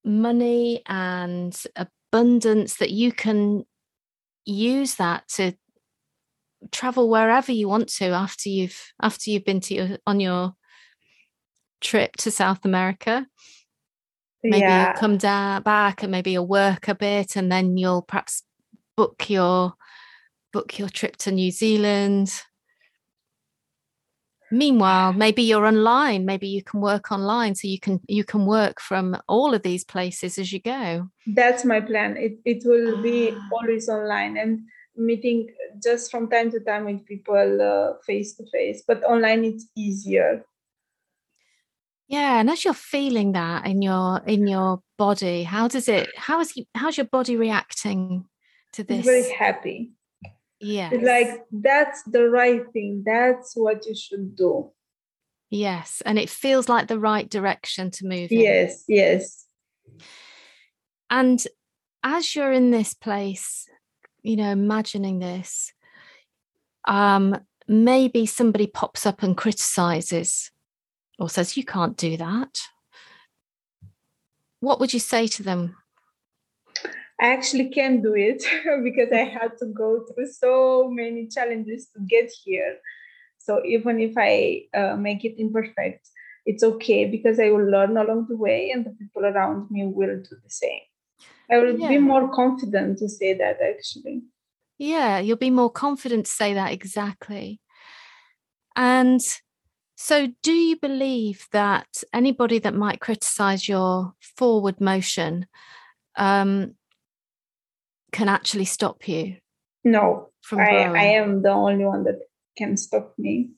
money 0.04 0.82
and 0.86 1.62
abundance 1.76 2.76
that 2.76 2.90
you 2.90 3.12
can 3.12 3.64
use 4.44 4.96
that 4.96 5.26
to 5.28 5.52
travel 6.70 7.08
wherever 7.08 7.52
you 7.52 7.68
want 7.68 7.88
to 7.88 8.06
after 8.06 8.48
you've 8.48 8.92
after 9.02 9.30
you've 9.30 9.44
been 9.44 9.60
to 9.60 9.74
your 9.74 9.98
on 10.06 10.20
your 10.20 10.54
trip 11.80 12.16
to 12.16 12.30
South 12.30 12.64
America. 12.64 13.26
Maybe 14.42 14.58
yeah. 14.58 14.92
you 14.92 14.98
come 14.98 15.16
down 15.16 15.62
back 15.62 16.02
and 16.02 16.12
maybe 16.12 16.32
you'll 16.32 16.46
work 16.46 16.88
a 16.88 16.94
bit 16.94 17.36
and 17.36 17.50
then 17.50 17.76
you'll 17.76 18.02
perhaps 18.02 18.42
book 18.96 19.30
your 19.30 19.74
book 20.54 20.78
your 20.78 20.88
trip 20.88 21.16
to 21.16 21.32
New 21.32 21.50
Zealand. 21.50 22.32
Meanwhile, 24.52 25.12
maybe 25.14 25.42
you're 25.42 25.66
online, 25.66 26.24
maybe 26.24 26.46
you 26.46 26.62
can 26.62 26.80
work 26.80 27.10
online 27.10 27.56
so 27.56 27.66
you 27.66 27.80
can 27.80 28.00
you 28.06 28.22
can 28.22 28.46
work 28.46 28.80
from 28.80 29.16
all 29.26 29.52
of 29.52 29.62
these 29.62 29.84
places 29.84 30.38
as 30.38 30.52
you 30.52 30.60
go. 30.60 31.08
That's 31.26 31.64
my 31.64 31.80
plan. 31.80 32.16
It 32.16 32.38
it 32.44 32.62
will 32.64 33.02
be 33.02 33.32
ah. 33.32 33.48
always 33.52 33.88
online 33.88 34.36
and 34.36 34.60
meeting 34.96 35.48
just 35.82 36.12
from 36.12 36.30
time 36.30 36.52
to 36.52 36.60
time 36.60 36.84
with 36.84 37.04
people 37.04 37.98
face 38.06 38.36
to 38.36 38.44
face, 38.52 38.84
but 38.86 39.02
online 39.02 39.44
it's 39.44 39.66
easier. 39.76 40.44
Yeah, 42.06 42.38
and 42.38 42.48
as 42.48 42.64
you're 42.64 42.74
feeling 42.74 43.32
that 43.32 43.66
in 43.66 43.82
your 43.82 44.22
in 44.24 44.46
your 44.46 44.82
body, 44.98 45.42
how 45.42 45.66
does 45.66 45.88
it 45.88 46.10
how 46.16 46.38
is 46.38 46.54
how's 46.76 46.96
your 46.96 47.10
body 47.10 47.36
reacting 47.36 48.26
to 48.74 48.84
this? 48.84 49.04
very 49.04 49.32
happy 49.32 49.94
yeah 50.64 50.90
like 51.02 51.44
that's 51.52 52.02
the 52.04 52.28
right 52.28 52.62
thing. 52.72 53.02
That's 53.04 53.54
what 53.54 53.86
you 53.86 53.94
should 53.94 54.36
do. 54.36 54.70
Yes 55.50 56.02
and 56.04 56.18
it 56.18 56.30
feels 56.30 56.68
like 56.68 56.88
the 56.88 56.98
right 56.98 57.28
direction 57.28 57.90
to 57.92 58.06
move 58.06 58.32
in. 58.32 58.40
yes 58.40 58.84
yes. 58.88 59.46
And 61.10 61.44
as 62.02 62.34
you're 62.34 62.52
in 62.52 62.70
this 62.70 62.94
place 62.94 63.68
you 64.22 64.36
know 64.36 64.50
imagining 64.50 65.18
this 65.18 65.72
um 66.88 67.38
maybe 67.68 68.26
somebody 68.26 68.66
pops 68.66 69.06
up 69.06 69.22
and 69.22 69.36
criticizes 69.36 70.50
or 71.18 71.28
says 71.28 71.56
you 71.56 71.64
can't 71.64 71.96
do 71.96 72.16
that. 72.16 72.60
What 74.60 74.80
would 74.80 74.92
you 74.92 75.00
say 75.00 75.26
to 75.28 75.42
them 75.42 75.76
I 77.20 77.32
actually 77.32 77.68
can 77.70 78.02
do 78.02 78.14
it 78.14 78.42
because 78.84 79.12
I 79.12 79.24
had 79.24 79.56
to 79.58 79.66
go 79.66 80.04
through 80.04 80.26
so 80.26 80.88
many 80.90 81.28
challenges 81.28 81.88
to 81.94 82.00
get 82.00 82.30
here. 82.44 82.78
So 83.38 83.62
even 83.64 84.00
if 84.00 84.14
I 84.16 84.64
uh, 84.74 84.96
make 84.96 85.24
it 85.24 85.38
imperfect, 85.38 86.08
it's 86.46 86.62
okay 86.62 87.04
because 87.06 87.38
I 87.38 87.50
will 87.50 87.70
learn 87.70 87.96
along 87.96 88.26
the 88.28 88.36
way 88.36 88.70
and 88.70 88.84
the 88.84 88.90
people 88.90 89.24
around 89.24 89.70
me 89.70 89.86
will 89.86 90.16
do 90.16 90.36
the 90.42 90.50
same. 90.50 90.80
I 91.50 91.58
will 91.58 91.78
yeah. 91.78 91.88
be 91.88 91.98
more 91.98 92.28
confident 92.28 92.98
to 92.98 93.08
say 93.08 93.34
that 93.34 93.58
actually. 93.60 94.22
Yeah, 94.78 95.18
you'll 95.20 95.36
be 95.36 95.50
more 95.50 95.70
confident 95.70 96.26
to 96.26 96.28
say 96.28 96.54
that 96.54 96.72
exactly. 96.72 97.60
And 98.76 99.20
so, 99.96 100.28
do 100.42 100.52
you 100.52 100.76
believe 100.76 101.46
that 101.52 102.02
anybody 102.12 102.58
that 102.58 102.74
might 102.74 103.00
criticize 103.00 103.68
your 103.68 104.14
forward 104.20 104.80
motion 104.80 105.46
um, 106.16 106.74
can 108.14 108.28
actually 108.28 108.64
stop 108.64 109.08
you? 109.08 109.36
No, 109.82 110.30
from 110.40 110.60
I, 110.60 110.84
I 110.84 111.04
am 111.18 111.42
the 111.42 111.50
only 111.50 111.84
one 111.84 112.04
that 112.04 112.20
can 112.56 112.76
stop 112.76 113.12
me. 113.18 113.50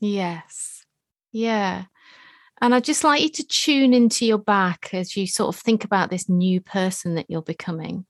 Yes. 0.00 0.84
Yeah. 1.30 1.84
And 2.60 2.74
I'd 2.74 2.84
just 2.84 3.04
like 3.04 3.22
you 3.22 3.30
to 3.30 3.46
tune 3.46 3.94
into 3.94 4.26
your 4.26 4.38
back 4.38 4.92
as 4.92 5.16
you 5.16 5.28
sort 5.28 5.54
of 5.54 5.62
think 5.62 5.84
about 5.84 6.10
this 6.10 6.28
new 6.28 6.60
person 6.60 7.14
that 7.14 7.26
you're 7.28 7.40
becoming. 7.40 8.04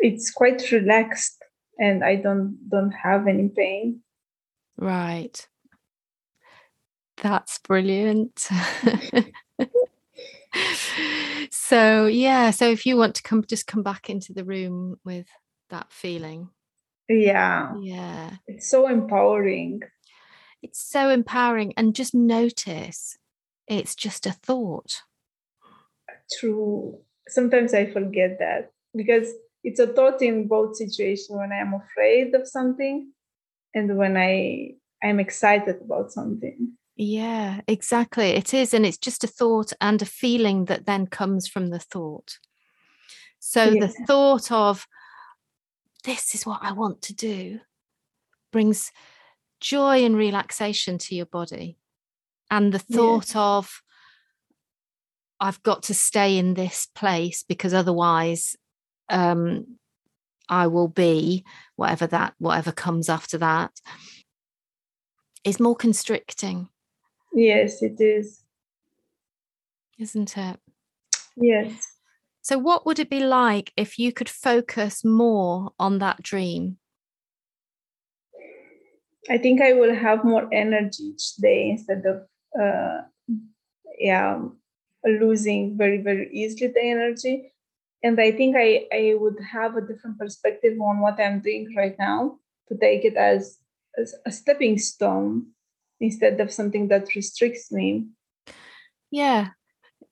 It's 0.00 0.32
quite 0.32 0.72
relaxed 0.72 1.40
and 1.78 2.02
I 2.02 2.16
don't 2.16 2.58
don't 2.68 2.90
have 2.90 3.28
any 3.28 3.48
pain. 3.48 4.00
Right. 4.76 5.46
That's 7.22 7.58
brilliant. 7.60 8.48
so 11.50 12.06
yeah 12.06 12.50
so 12.50 12.70
if 12.70 12.86
you 12.86 12.96
want 12.96 13.14
to 13.14 13.22
come 13.22 13.44
just 13.44 13.66
come 13.66 13.82
back 13.82 14.08
into 14.08 14.32
the 14.32 14.44
room 14.44 14.96
with 15.04 15.26
that 15.70 15.92
feeling. 15.92 16.50
Yeah. 17.08 17.74
Yeah. 17.80 18.30
It's 18.46 18.68
so 18.68 18.88
empowering. 18.88 19.82
It's 20.62 20.82
so 20.82 21.10
empowering 21.10 21.74
and 21.76 21.94
just 21.94 22.14
notice 22.14 23.18
it's 23.66 23.94
just 23.94 24.26
a 24.26 24.32
thought. 24.32 25.02
True. 26.38 26.98
Sometimes 27.28 27.74
i 27.74 27.90
forget 27.90 28.38
that 28.38 28.70
because 28.94 29.28
it's 29.62 29.80
a 29.80 29.86
thought 29.86 30.20
in 30.22 30.46
both 30.46 30.76
situations 30.76 31.28
when 31.30 31.52
I 31.52 31.56
am 31.56 31.74
afraid 31.74 32.34
of 32.34 32.46
something 32.46 33.12
and 33.74 33.96
when 33.96 34.16
I 34.16 34.74
I'm 35.02 35.20
excited 35.20 35.76
about 35.82 36.12
something. 36.12 36.72
Yeah, 36.96 37.60
exactly. 37.66 38.30
It 38.30 38.54
is. 38.54 38.72
And 38.72 38.86
it's 38.86 38.98
just 38.98 39.24
a 39.24 39.28
thought 39.28 39.72
and 39.80 40.00
a 40.00 40.06
feeling 40.06 40.66
that 40.66 40.86
then 40.86 41.06
comes 41.06 41.48
from 41.48 41.68
the 41.68 41.78
thought. 41.80 42.38
So 43.40 43.64
yeah. 43.64 43.86
the 43.86 43.88
thought 44.06 44.52
of, 44.52 44.86
this 46.04 46.34
is 46.34 46.46
what 46.46 46.60
I 46.62 46.72
want 46.72 47.02
to 47.02 47.14
do, 47.14 47.60
brings 48.52 48.92
joy 49.60 50.04
and 50.04 50.16
relaxation 50.16 50.98
to 50.98 51.14
your 51.14 51.26
body. 51.26 51.78
And 52.50 52.72
the 52.72 52.78
thought 52.78 53.34
yeah. 53.34 53.40
of, 53.40 53.82
I've 55.40 55.62
got 55.62 55.84
to 55.84 55.94
stay 55.94 56.38
in 56.38 56.54
this 56.54 56.86
place 56.94 57.42
because 57.42 57.74
otherwise 57.74 58.56
um, 59.08 59.78
I 60.48 60.68
will 60.68 60.88
be 60.88 61.44
whatever 61.76 62.06
that, 62.06 62.34
whatever 62.38 62.70
comes 62.70 63.08
after 63.08 63.38
that, 63.38 63.72
is 65.42 65.58
more 65.58 65.74
constricting. 65.76 66.68
Yes, 67.34 67.82
it 67.82 68.00
is. 68.00 68.42
Isn't 69.98 70.36
it? 70.36 70.60
Yes. 71.36 71.94
So, 72.42 72.58
what 72.58 72.86
would 72.86 72.98
it 72.98 73.10
be 73.10 73.20
like 73.20 73.72
if 73.76 73.98
you 73.98 74.12
could 74.12 74.28
focus 74.28 75.04
more 75.04 75.72
on 75.78 75.98
that 75.98 76.22
dream? 76.22 76.78
I 79.28 79.38
think 79.38 79.60
I 79.60 79.72
will 79.72 79.94
have 79.94 80.24
more 80.24 80.48
energy 80.52 81.04
each 81.04 81.36
day 81.36 81.70
instead 81.70 82.04
of, 82.06 82.22
uh, 82.60 83.02
yeah, 83.98 84.42
losing 85.04 85.76
very, 85.78 86.02
very 86.02 86.30
easily 86.32 86.70
the 86.70 86.82
energy. 86.82 87.52
And 88.02 88.20
I 88.20 88.32
think 88.32 88.54
I, 88.56 88.86
I 88.92 89.14
would 89.18 89.38
have 89.52 89.76
a 89.76 89.80
different 89.80 90.18
perspective 90.18 90.78
on 90.78 91.00
what 91.00 91.18
I'm 91.18 91.40
doing 91.40 91.74
right 91.74 91.96
now 91.98 92.38
to 92.68 92.76
take 92.76 93.04
it 93.04 93.16
as, 93.16 93.58
as 93.98 94.14
a 94.26 94.30
stepping 94.30 94.78
stone 94.78 95.53
instead 96.00 96.40
of 96.40 96.52
something 96.52 96.88
that 96.88 97.14
restricts 97.14 97.70
me. 97.72 98.06
Yeah. 99.10 99.48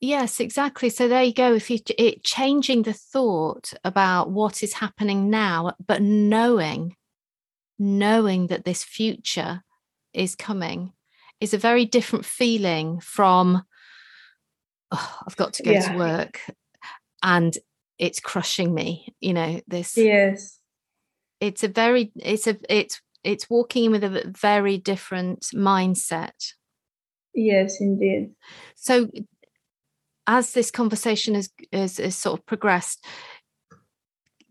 Yes, 0.01 0.40
exactly. 0.40 0.90
So 0.90 1.07
there 1.07 1.23
you 1.23 1.33
go. 1.33 1.55
If 1.55 1.71
you 1.71 1.79
it 1.97 2.25
changing 2.25 2.83
the 2.83 2.92
thought 2.92 3.73
about 3.85 4.31
what 4.31 4.62
is 4.62 4.75
happening 4.75 5.31
now, 5.31 5.75
but 5.85 6.03
knowing, 6.03 6.97
knowing 7.79 8.49
that 8.49 8.64
this 8.64 8.83
future 8.83 9.62
is 10.12 10.35
coming 10.35 10.92
is 11.40 11.55
a 11.55 11.59
very 11.59 11.85
different 11.85 12.25
feeling 12.25 13.01
from 13.01 13.62
oh, 14.90 15.18
I've 15.27 15.37
got 15.37 15.55
to 15.55 15.62
go 15.62 15.73
yeah. 15.73 15.92
to 15.92 15.99
work 15.99 16.40
and 17.23 17.57
it's 17.99 18.21
crushing 18.21 18.75
me. 18.75 19.14
You 19.21 19.35
know, 19.35 19.61
this 19.66 19.97
yes. 19.97 20.59
It's 21.40 21.64
a 21.64 21.68
very 21.68 22.12
it's 22.16 22.47
a 22.47 22.57
it's 22.68 23.01
it's 23.24 23.48
walking 23.48 23.85
in 23.85 23.92
with 23.92 24.04
a 24.04 24.32
very 24.40 24.78
different 24.78 25.40
mindset. 25.54 26.52
Yes, 27.35 27.80
indeed. 27.80 28.32
So, 28.76 29.11
as 30.26 30.52
this 30.52 30.70
conversation 30.70 31.35
has, 31.35 31.50
has, 31.72 32.16
sort 32.16 32.38
of 32.38 32.46
progressed, 32.46 33.04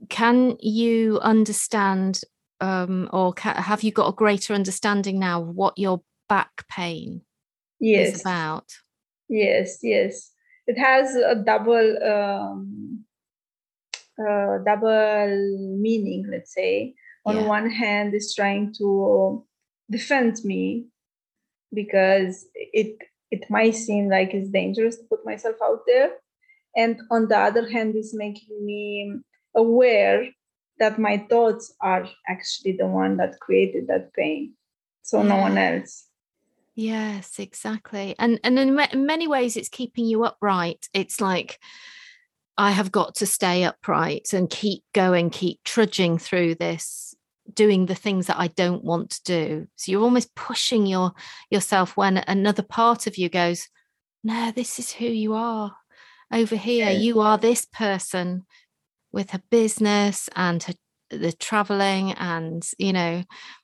can 0.09 0.57
you 0.59 1.19
understand, 1.21 2.21
um, 2.59 3.09
or 3.13 3.33
ca- 3.33 3.61
have 3.61 3.83
you 3.83 3.91
got 3.91 4.09
a 4.09 4.15
greater 4.15 4.53
understanding 4.53 5.19
now 5.19 5.41
of 5.41 5.49
what 5.49 5.77
your 5.77 6.01
back 6.27 6.65
pain 6.69 7.21
yes. 7.79 8.15
is 8.15 8.21
about? 8.21 8.65
Yes, 9.29 9.79
yes. 9.83 10.31
It 10.67 10.77
has 10.77 11.15
a 11.15 11.35
double 11.35 12.03
um, 12.03 13.05
uh, 14.19 14.57
double 14.65 15.77
meaning, 15.79 16.27
let's 16.29 16.53
say 16.53 16.93
on 17.25 17.35
yeah. 17.35 17.47
one 17.47 17.69
hand 17.69 18.13
is 18.13 18.33
trying 18.33 18.73
to 18.77 19.45
defend 19.89 20.37
me 20.43 20.87
because 21.73 22.45
it 22.53 22.97
it 23.31 23.49
might 23.49 23.75
seem 23.75 24.09
like 24.09 24.33
it's 24.33 24.49
dangerous 24.49 24.97
to 24.97 25.03
put 25.05 25.25
myself 25.25 25.55
out 25.63 25.81
there. 25.87 26.11
And 26.75 26.99
on 27.09 27.27
the 27.27 27.37
other 27.37 27.69
hand 27.69 27.95
is 27.95 28.13
making 28.13 28.65
me 28.65 29.19
aware 29.55 30.27
that 30.79 30.99
my 30.99 31.25
thoughts 31.29 31.73
are 31.81 32.09
actually 32.27 32.73
the 32.73 32.87
one 32.87 33.17
that 33.17 33.39
created 33.39 33.87
that 33.87 34.13
pain. 34.13 34.53
So 35.03 35.21
no 35.23 35.37
one 35.37 35.57
else. 35.57 36.07
Yes 36.75 37.39
exactly. 37.39 38.15
And 38.17 38.39
and 38.43 38.57
in 38.59 38.75
many 39.05 39.27
ways 39.27 39.55
it's 39.55 39.69
keeping 39.69 40.05
you 40.05 40.23
upright. 40.23 40.89
It's 40.93 41.21
like 41.21 41.59
I 42.57 42.71
have 42.71 42.91
got 42.91 43.15
to 43.15 43.25
stay 43.25 43.63
upright 43.63 44.33
and 44.33 44.49
keep 44.49 44.83
going, 44.93 45.29
keep 45.29 45.59
trudging 45.63 46.17
through 46.17 46.55
this 46.55 47.15
doing 47.53 47.85
the 47.85 47.95
things 47.95 48.27
that 48.27 48.39
I 48.39 48.47
don't 48.47 48.83
want 48.83 49.11
to 49.11 49.23
do. 49.23 49.67
So 49.75 49.91
you're 49.91 50.03
almost 50.03 50.35
pushing 50.35 50.85
your 50.85 51.13
yourself 51.49 51.97
when 51.97 52.17
another 52.17 52.63
part 52.63 53.07
of 53.07 53.17
you 53.17 53.29
goes, 53.29 53.67
No, 54.23 54.51
this 54.51 54.79
is 54.79 54.91
who 54.91 55.05
you 55.05 55.33
are. 55.33 55.75
Over 56.31 56.55
here, 56.55 56.91
you 56.91 57.19
are 57.19 57.37
this 57.37 57.65
person 57.65 58.45
with 59.11 59.31
her 59.31 59.41
business 59.49 60.29
and 60.35 60.63
her, 60.63 60.73
the 61.09 61.33
traveling 61.33 62.13
and 62.13 62.65
you 62.77 62.93
know 62.93 63.23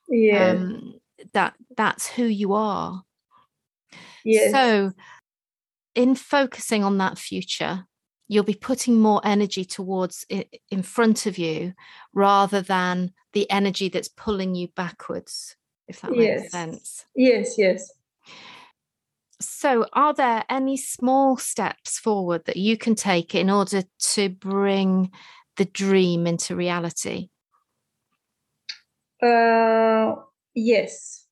yeah. 0.09 0.51
Um, 0.51 0.95
that 1.33 1.55
that's 1.75 2.07
who 2.07 2.23
you 2.23 2.53
are. 2.53 3.03
Yes. 4.23 4.51
So 4.51 4.91
in 5.95 6.15
focusing 6.15 6.83
on 6.83 6.97
that 6.99 7.17
future, 7.17 7.85
you'll 8.27 8.43
be 8.43 8.53
putting 8.53 8.99
more 8.99 9.21
energy 9.23 9.63
towards 9.63 10.25
it 10.29 10.61
in 10.69 10.81
front 10.81 11.25
of 11.25 11.37
you 11.37 11.73
rather 12.13 12.61
than 12.61 13.11
the 13.33 13.49
energy 13.49 13.89
that's 13.89 14.09
pulling 14.09 14.55
you 14.55 14.67
backwards 14.69 15.55
if 15.87 16.01
that 16.01 16.15
yes. 16.15 16.41
makes 16.41 16.51
sense. 16.51 17.05
Yes 17.15 17.57
yes. 17.57 17.91
So 19.39 19.85
are 19.93 20.13
there 20.13 20.43
any 20.49 20.77
small 20.77 21.37
steps 21.37 21.99
forward 21.99 22.45
that 22.45 22.57
you 22.57 22.77
can 22.77 22.95
take 22.95 23.35
in 23.35 23.49
order 23.49 23.83
to 24.13 24.29
bring 24.29 25.11
the 25.57 25.65
dream 25.65 26.27
into 26.27 26.55
reality? 26.55 27.29
Uh 29.21 30.15
yes. 30.53 31.25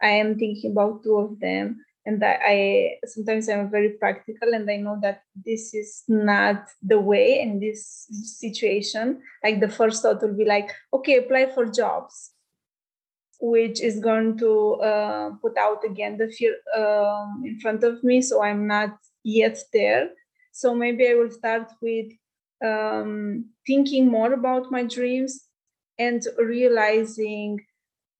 I 0.00 0.08
am 0.08 0.36
thinking 0.36 0.72
about 0.72 1.04
two 1.04 1.16
of 1.16 1.38
them 1.38 1.84
and 2.04 2.20
that 2.20 2.40
I 2.44 2.96
sometimes 3.06 3.48
I'm 3.48 3.70
very 3.70 3.90
practical 3.90 4.54
and 4.54 4.68
I 4.68 4.76
know 4.76 4.98
that 5.02 5.22
this 5.34 5.72
is 5.72 6.02
not 6.08 6.68
the 6.82 6.98
way 6.98 7.40
in 7.40 7.60
this 7.60 8.08
situation. 8.40 9.22
Like 9.42 9.60
the 9.60 9.68
first 9.68 10.02
thought 10.02 10.22
will 10.22 10.36
be 10.36 10.44
like, 10.44 10.70
okay, 10.92 11.18
apply 11.18 11.52
for 11.54 11.66
jobs, 11.66 12.32
which 13.40 13.80
is 13.80 14.00
going 14.00 14.38
to 14.38 14.74
uh, 14.82 15.30
put 15.40 15.56
out 15.56 15.84
again 15.84 16.18
the 16.18 16.28
fear 16.28 16.56
um, 16.76 17.42
in 17.46 17.60
front 17.60 17.84
of 17.84 18.02
me. 18.02 18.20
So 18.20 18.42
I'm 18.42 18.66
not 18.66 18.96
yet 19.22 19.58
there. 19.72 20.10
So 20.50 20.74
maybe 20.74 21.08
I 21.08 21.14
will 21.14 21.30
start 21.30 21.70
with 21.80 22.12
um, 22.64 23.46
thinking 23.66 24.08
more 24.08 24.32
about 24.32 24.70
my 24.70 24.84
dreams 24.84 25.48
and 25.98 26.22
realizing 26.38 27.60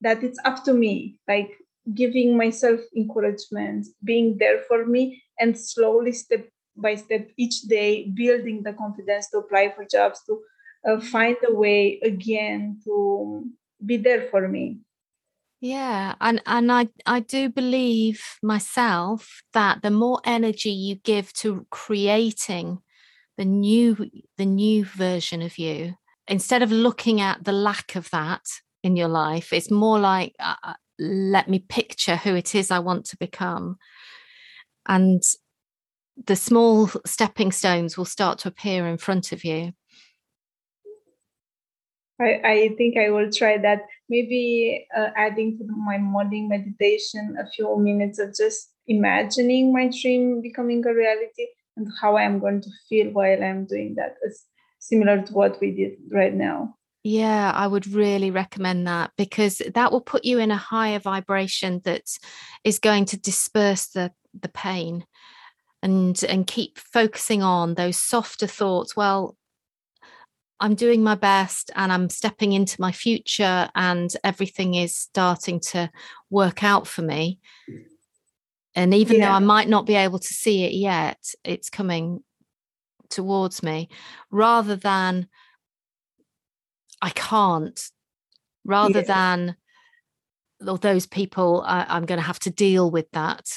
that 0.01 0.23
it's 0.23 0.39
up 0.45 0.65
to 0.65 0.73
me. 0.73 1.19
Like 1.27 1.51
giving 1.95 2.37
myself 2.37 2.81
encouragement, 2.97 3.87
being 4.05 4.39
there 4.39 4.61
for 4.69 4.87
me, 4.87 5.23
and 5.39 5.59
slowly, 5.59 6.13
step 6.13 6.49
by 6.77 6.95
step, 6.95 7.29
each 7.37 7.63
day, 7.63 8.11
building 8.15 8.63
the 8.63 8.73
confidence 8.73 9.29
to 9.31 9.39
apply 9.39 9.73
for 9.75 9.85
jobs, 9.85 10.21
to 10.27 10.41
uh, 10.89 11.01
find 11.01 11.37
a 11.47 11.55
way 11.55 12.01
again 12.03 12.79
to 12.85 13.45
be 13.85 13.97
there 13.97 14.29
for 14.31 14.49
me. 14.49 14.81
Yeah, 15.61 16.17
and 16.21 16.43
and 16.45 16.73
I 16.73 16.89
I 17.07 17.21
do 17.21 17.49
believe 17.49 18.21
myself 18.43 19.43
that 19.53 19.83
the 19.83 19.91
more 19.91 20.21
energy 20.25 20.71
you 20.71 20.97
give 20.97 21.33
to 21.35 21.67
creating 21.71 22.81
the 23.37 23.45
new 23.45 24.11
the 24.39 24.47
new 24.47 24.85
version 24.85 25.41
of 25.41 25.59
you, 25.59 25.95
instead 26.27 26.63
of 26.63 26.73
looking 26.73 27.21
at 27.21 27.45
the 27.45 27.53
lack 27.53 27.95
of 27.95 28.11
that 28.11 28.43
in 28.83 28.97
your 28.97 29.09
life, 29.09 29.53
it's 29.53 29.71
more 29.71 30.01
like 30.01 30.35
uh, 30.41 30.75
let 31.03 31.49
me 31.49 31.59
picture 31.59 32.17
who 32.17 32.35
it 32.35 32.55
is 32.55 32.71
I 32.71 32.79
want 32.79 33.05
to 33.07 33.17
become. 33.17 33.77
And 34.87 35.23
the 36.27 36.37
small 36.37 36.89
stepping 37.05 37.53
stones 37.53 37.97
will 37.97 38.05
start 38.05 38.39
to 38.41 38.49
appear 38.49 38.87
in 38.87 38.99
front 38.99 39.33
of 39.33 39.45
you. 39.45 39.73
I, 42.21 42.41
I 42.45 42.75
think 42.77 42.97
I 42.97 43.11
will 43.11 43.31
try 43.31 43.59
that. 43.59 43.83
Maybe 44.09 44.87
uh, 44.97 45.09
adding 45.17 45.59
to 45.59 45.65
my 45.65 45.99
morning 45.99 46.49
meditation 46.49 47.37
a 47.41 47.51
few 47.51 47.79
minutes 47.79 48.19
of 48.19 48.35
just 48.37 48.71
imagining 48.87 49.73
my 49.73 49.91
dream 50.01 50.41
becoming 50.43 50.85
a 50.87 50.95
reality 50.95 51.47
and 51.77 51.89
how 52.01 52.17
I'm 52.17 52.39
going 52.39 52.61
to 52.61 52.71
feel 52.89 53.11
while 53.13 53.43
I'm 53.43 53.65
doing 53.65 53.95
that. 53.97 54.17
It's 54.23 54.45
similar 54.79 55.23
to 55.23 55.33
what 55.33 55.61
we 55.61 55.71
did 55.73 55.93
right 56.11 56.35
now. 56.35 56.77
Yeah, 57.05 57.51
I 57.53 57.67
would 57.67 57.89
really 57.89 58.31
recommend 58.31 58.87
that 58.87 59.11
because 59.17 59.61
that 59.75 59.91
will 59.91 60.01
put 60.01 60.25
you 60.25 60.39
in 60.39 60.53
a 60.53 60.57
higher 60.57 61.01
vibration 61.01 61.81
that 61.85 62.05
is 62.63 62.79
going 62.79 63.07
to 63.07 63.17
disperse 63.19 63.89
the 63.89 64.13
the 64.41 64.49
pain 64.49 65.05
and 65.83 66.23
and 66.25 66.47
keep 66.47 66.79
focusing 66.79 67.43
on 67.43 67.75
those 67.75 67.97
softer 67.97 68.47
thoughts. 68.47 68.97
Well, 68.97 69.37
I'm 70.61 70.77
doing 70.77 71.03
my 71.03 71.17
best 71.17 71.73
and 71.75 71.93
I'm 71.93 72.09
stepping 72.09 72.53
into 72.53 72.81
my 72.81 72.93
future 72.93 73.69
and 73.75 74.15
everything 74.23 74.75
is 74.75 74.95
starting 74.95 75.59
to 75.73 75.91
work 76.31 76.63
out 76.63 76.87
for 76.87 77.03
me. 77.03 77.41
And 78.77 78.95
even 78.95 79.19
yeah. 79.19 79.29
though 79.29 79.35
I 79.35 79.41
might 79.41 79.69
not 79.69 79.87
be 79.87 79.97
able 79.97 80.21
to 80.21 80.35
see 80.35 80.63
it 80.63 80.73
yet, 80.73 81.19
it's 81.45 81.69
coming 81.69 82.23
towards 83.11 83.63
me 83.63 83.89
rather 84.31 84.77
than 84.77 85.29
I 87.03 87.11
can't, 87.11 87.79
rather 88.65 89.01
yeah. 89.01 89.05
than 89.05 89.57
or 90.67 90.79
those 90.79 91.07
people 91.07 91.63
I, 91.67 91.97
am 91.97 92.07
going 92.07 92.21
to 92.21 92.27
have 92.27 92.39
to 92.41 92.51
deal 92.51 92.91
with 92.91 93.11
that 93.13 93.49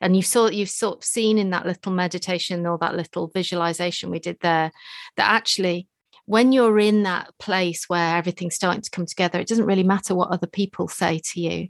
and 0.00 0.16
you 0.16 0.22
saw 0.22 0.48
you've 0.48 0.68
sort 0.68 0.98
of 0.98 1.04
seen 1.04 1.38
in 1.38 1.50
that 1.50 1.66
little 1.66 1.92
meditation 1.92 2.66
or 2.66 2.78
that 2.78 2.96
little 2.96 3.28
visualization 3.28 4.10
we 4.10 4.18
did 4.18 4.38
there 4.40 4.72
that 5.16 5.30
actually 5.30 5.86
when 6.24 6.50
you're 6.50 6.80
in 6.80 7.04
that 7.04 7.30
place 7.38 7.84
where 7.88 8.16
everything's 8.16 8.56
starting 8.56 8.82
to 8.82 8.90
come 8.90 9.06
together 9.06 9.38
it 9.38 9.46
doesn't 9.46 9.66
really 9.66 9.84
matter 9.84 10.14
what 10.14 10.30
other 10.30 10.48
people 10.48 10.88
say 10.88 11.20
to 11.22 11.40
you 11.40 11.68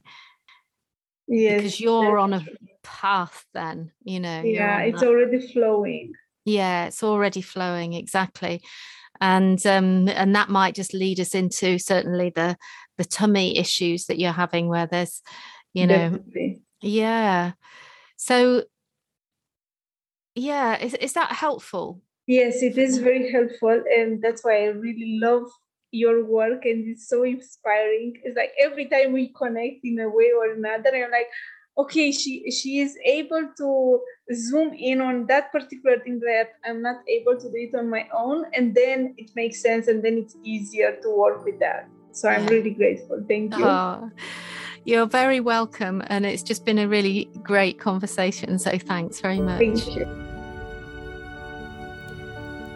yes, 1.27 1.57
because 1.57 1.79
you're 1.79 2.17
on 2.17 2.33
a 2.33 2.45
path 2.83 3.45
then 3.53 3.91
you 4.03 4.19
know 4.19 4.41
yeah 4.41 4.79
it's 4.79 5.01
that. 5.01 5.09
already 5.09 5.39
flowing 5.39 6.13
yeah 6.45 6.85
it's 6.85 7.03
already 7.03 7.41
flowing 7.41 7.93
exactly 7.93 8.59
and 9.21 9.65
um 9.65 10.07
and 10.09 10.35
that 10.35 10.49
might 10.49 10.75
just 10.75 10.93
lead 10.93 11.19
us 11.19 11.33
into 11.35 11.77
certainly 11.79 12.31
the 12.35 12.57
the 12.97 13.05
tummy 13.05 13.57
issues 13.57 14.05
that 14.05 14.19
you're 14.19 14.31
having 14.31 14.67
where 14.67 14.87
there's 14.87 15.21
you 15.73 15.85
know 15.85 16.09
Definitely. 16.09 16.61
yeah. 16.81 17.51
So 18.17 18.63
yeah 20.35 20.77
is, 20.77 20.93
is 20.95 21.13
that 21.13 21.31
helpful? 21.31 22.01
Yes 22.27 22.61
it 22.61 22.77
is 22.77 22.97
very 22.97 23.31
helpful 23.31 23.81
and 23.95 24.21
that's 24.21 24.43
why 24.43 24.63
i 24.63 24.67
really 24.67 25.19
love 25.21 25.47
your 25.91 26.25
work 26.25 26.65
and 26.65 26.85
it's 26.89 27.07
so 27.07 27.23
inspiring. 27.23 28.13
It's 28.23 28.35
like 28.35 28.51
every 28.59 28.87
time 28.87 29.13
we 29.13 29.31
connect 29.33 29.85
in 29.85 29.99
a 29.99 30.09
way 30.09 30.31
or 30.37 30.51
another 30.51 30.89
i'm 30.93 31.11
like 31.11 31.27
okay 31.77 32.11
she 32.11 32.49
she 32.49 32.79
is 32.79 32.97
able 33.05 33.49
to 33.55 33.99
zoom 34.33 34.73
in 34.73 34.99
on 34.99 35.25
that 35.27 35.51
particular 35.51 35.99
thing 35.99 36.19
that 36.19 36.53
i'm 36.65 36.81
not 36.81 36.97
able 37.07 37.37
to 37.37 37.49
do 37.49 37.57
it 37.57 37.75
on 37.75 37.89
my 37.89 38.07
own 38.13 38.45
and 38.53 38.73
then 38.73 39.13
it 39.17 39.29
makes 39.35 39.61
sense 39.61 39.87
and 39.87 40.03
then 40.03 40.17
it's 40.17 40.35
easier 40.43 40.97
to 41.01 41.09
work 41.15 41.45
with 41.45 41.59
that. 41.59 41.87
So 42.11 42.29
i'm 42.29 42.47
really 42.47 42.71
grateful. 42.71 43.23
Thank 43.27 43.55
you. 43.55 43.63
Oh, 43.63 44.09
you're 44.85 45.05
very 45.05 45.39
welcome 45.39 46.01
and 46.07 46.25
it's 46.25 46.41
just 46.41 46.65
been 46.65 46.79
a 46.79 46.87
really 46.87 47.29
great 47.43 47.79
conversation 47.79 48.57
so 48.57 48.77
thanks 48.77 49.19
very 49.19 49.39
much. 49.39 49.59
Thank 49.59 49.95
you. 49.95 50.05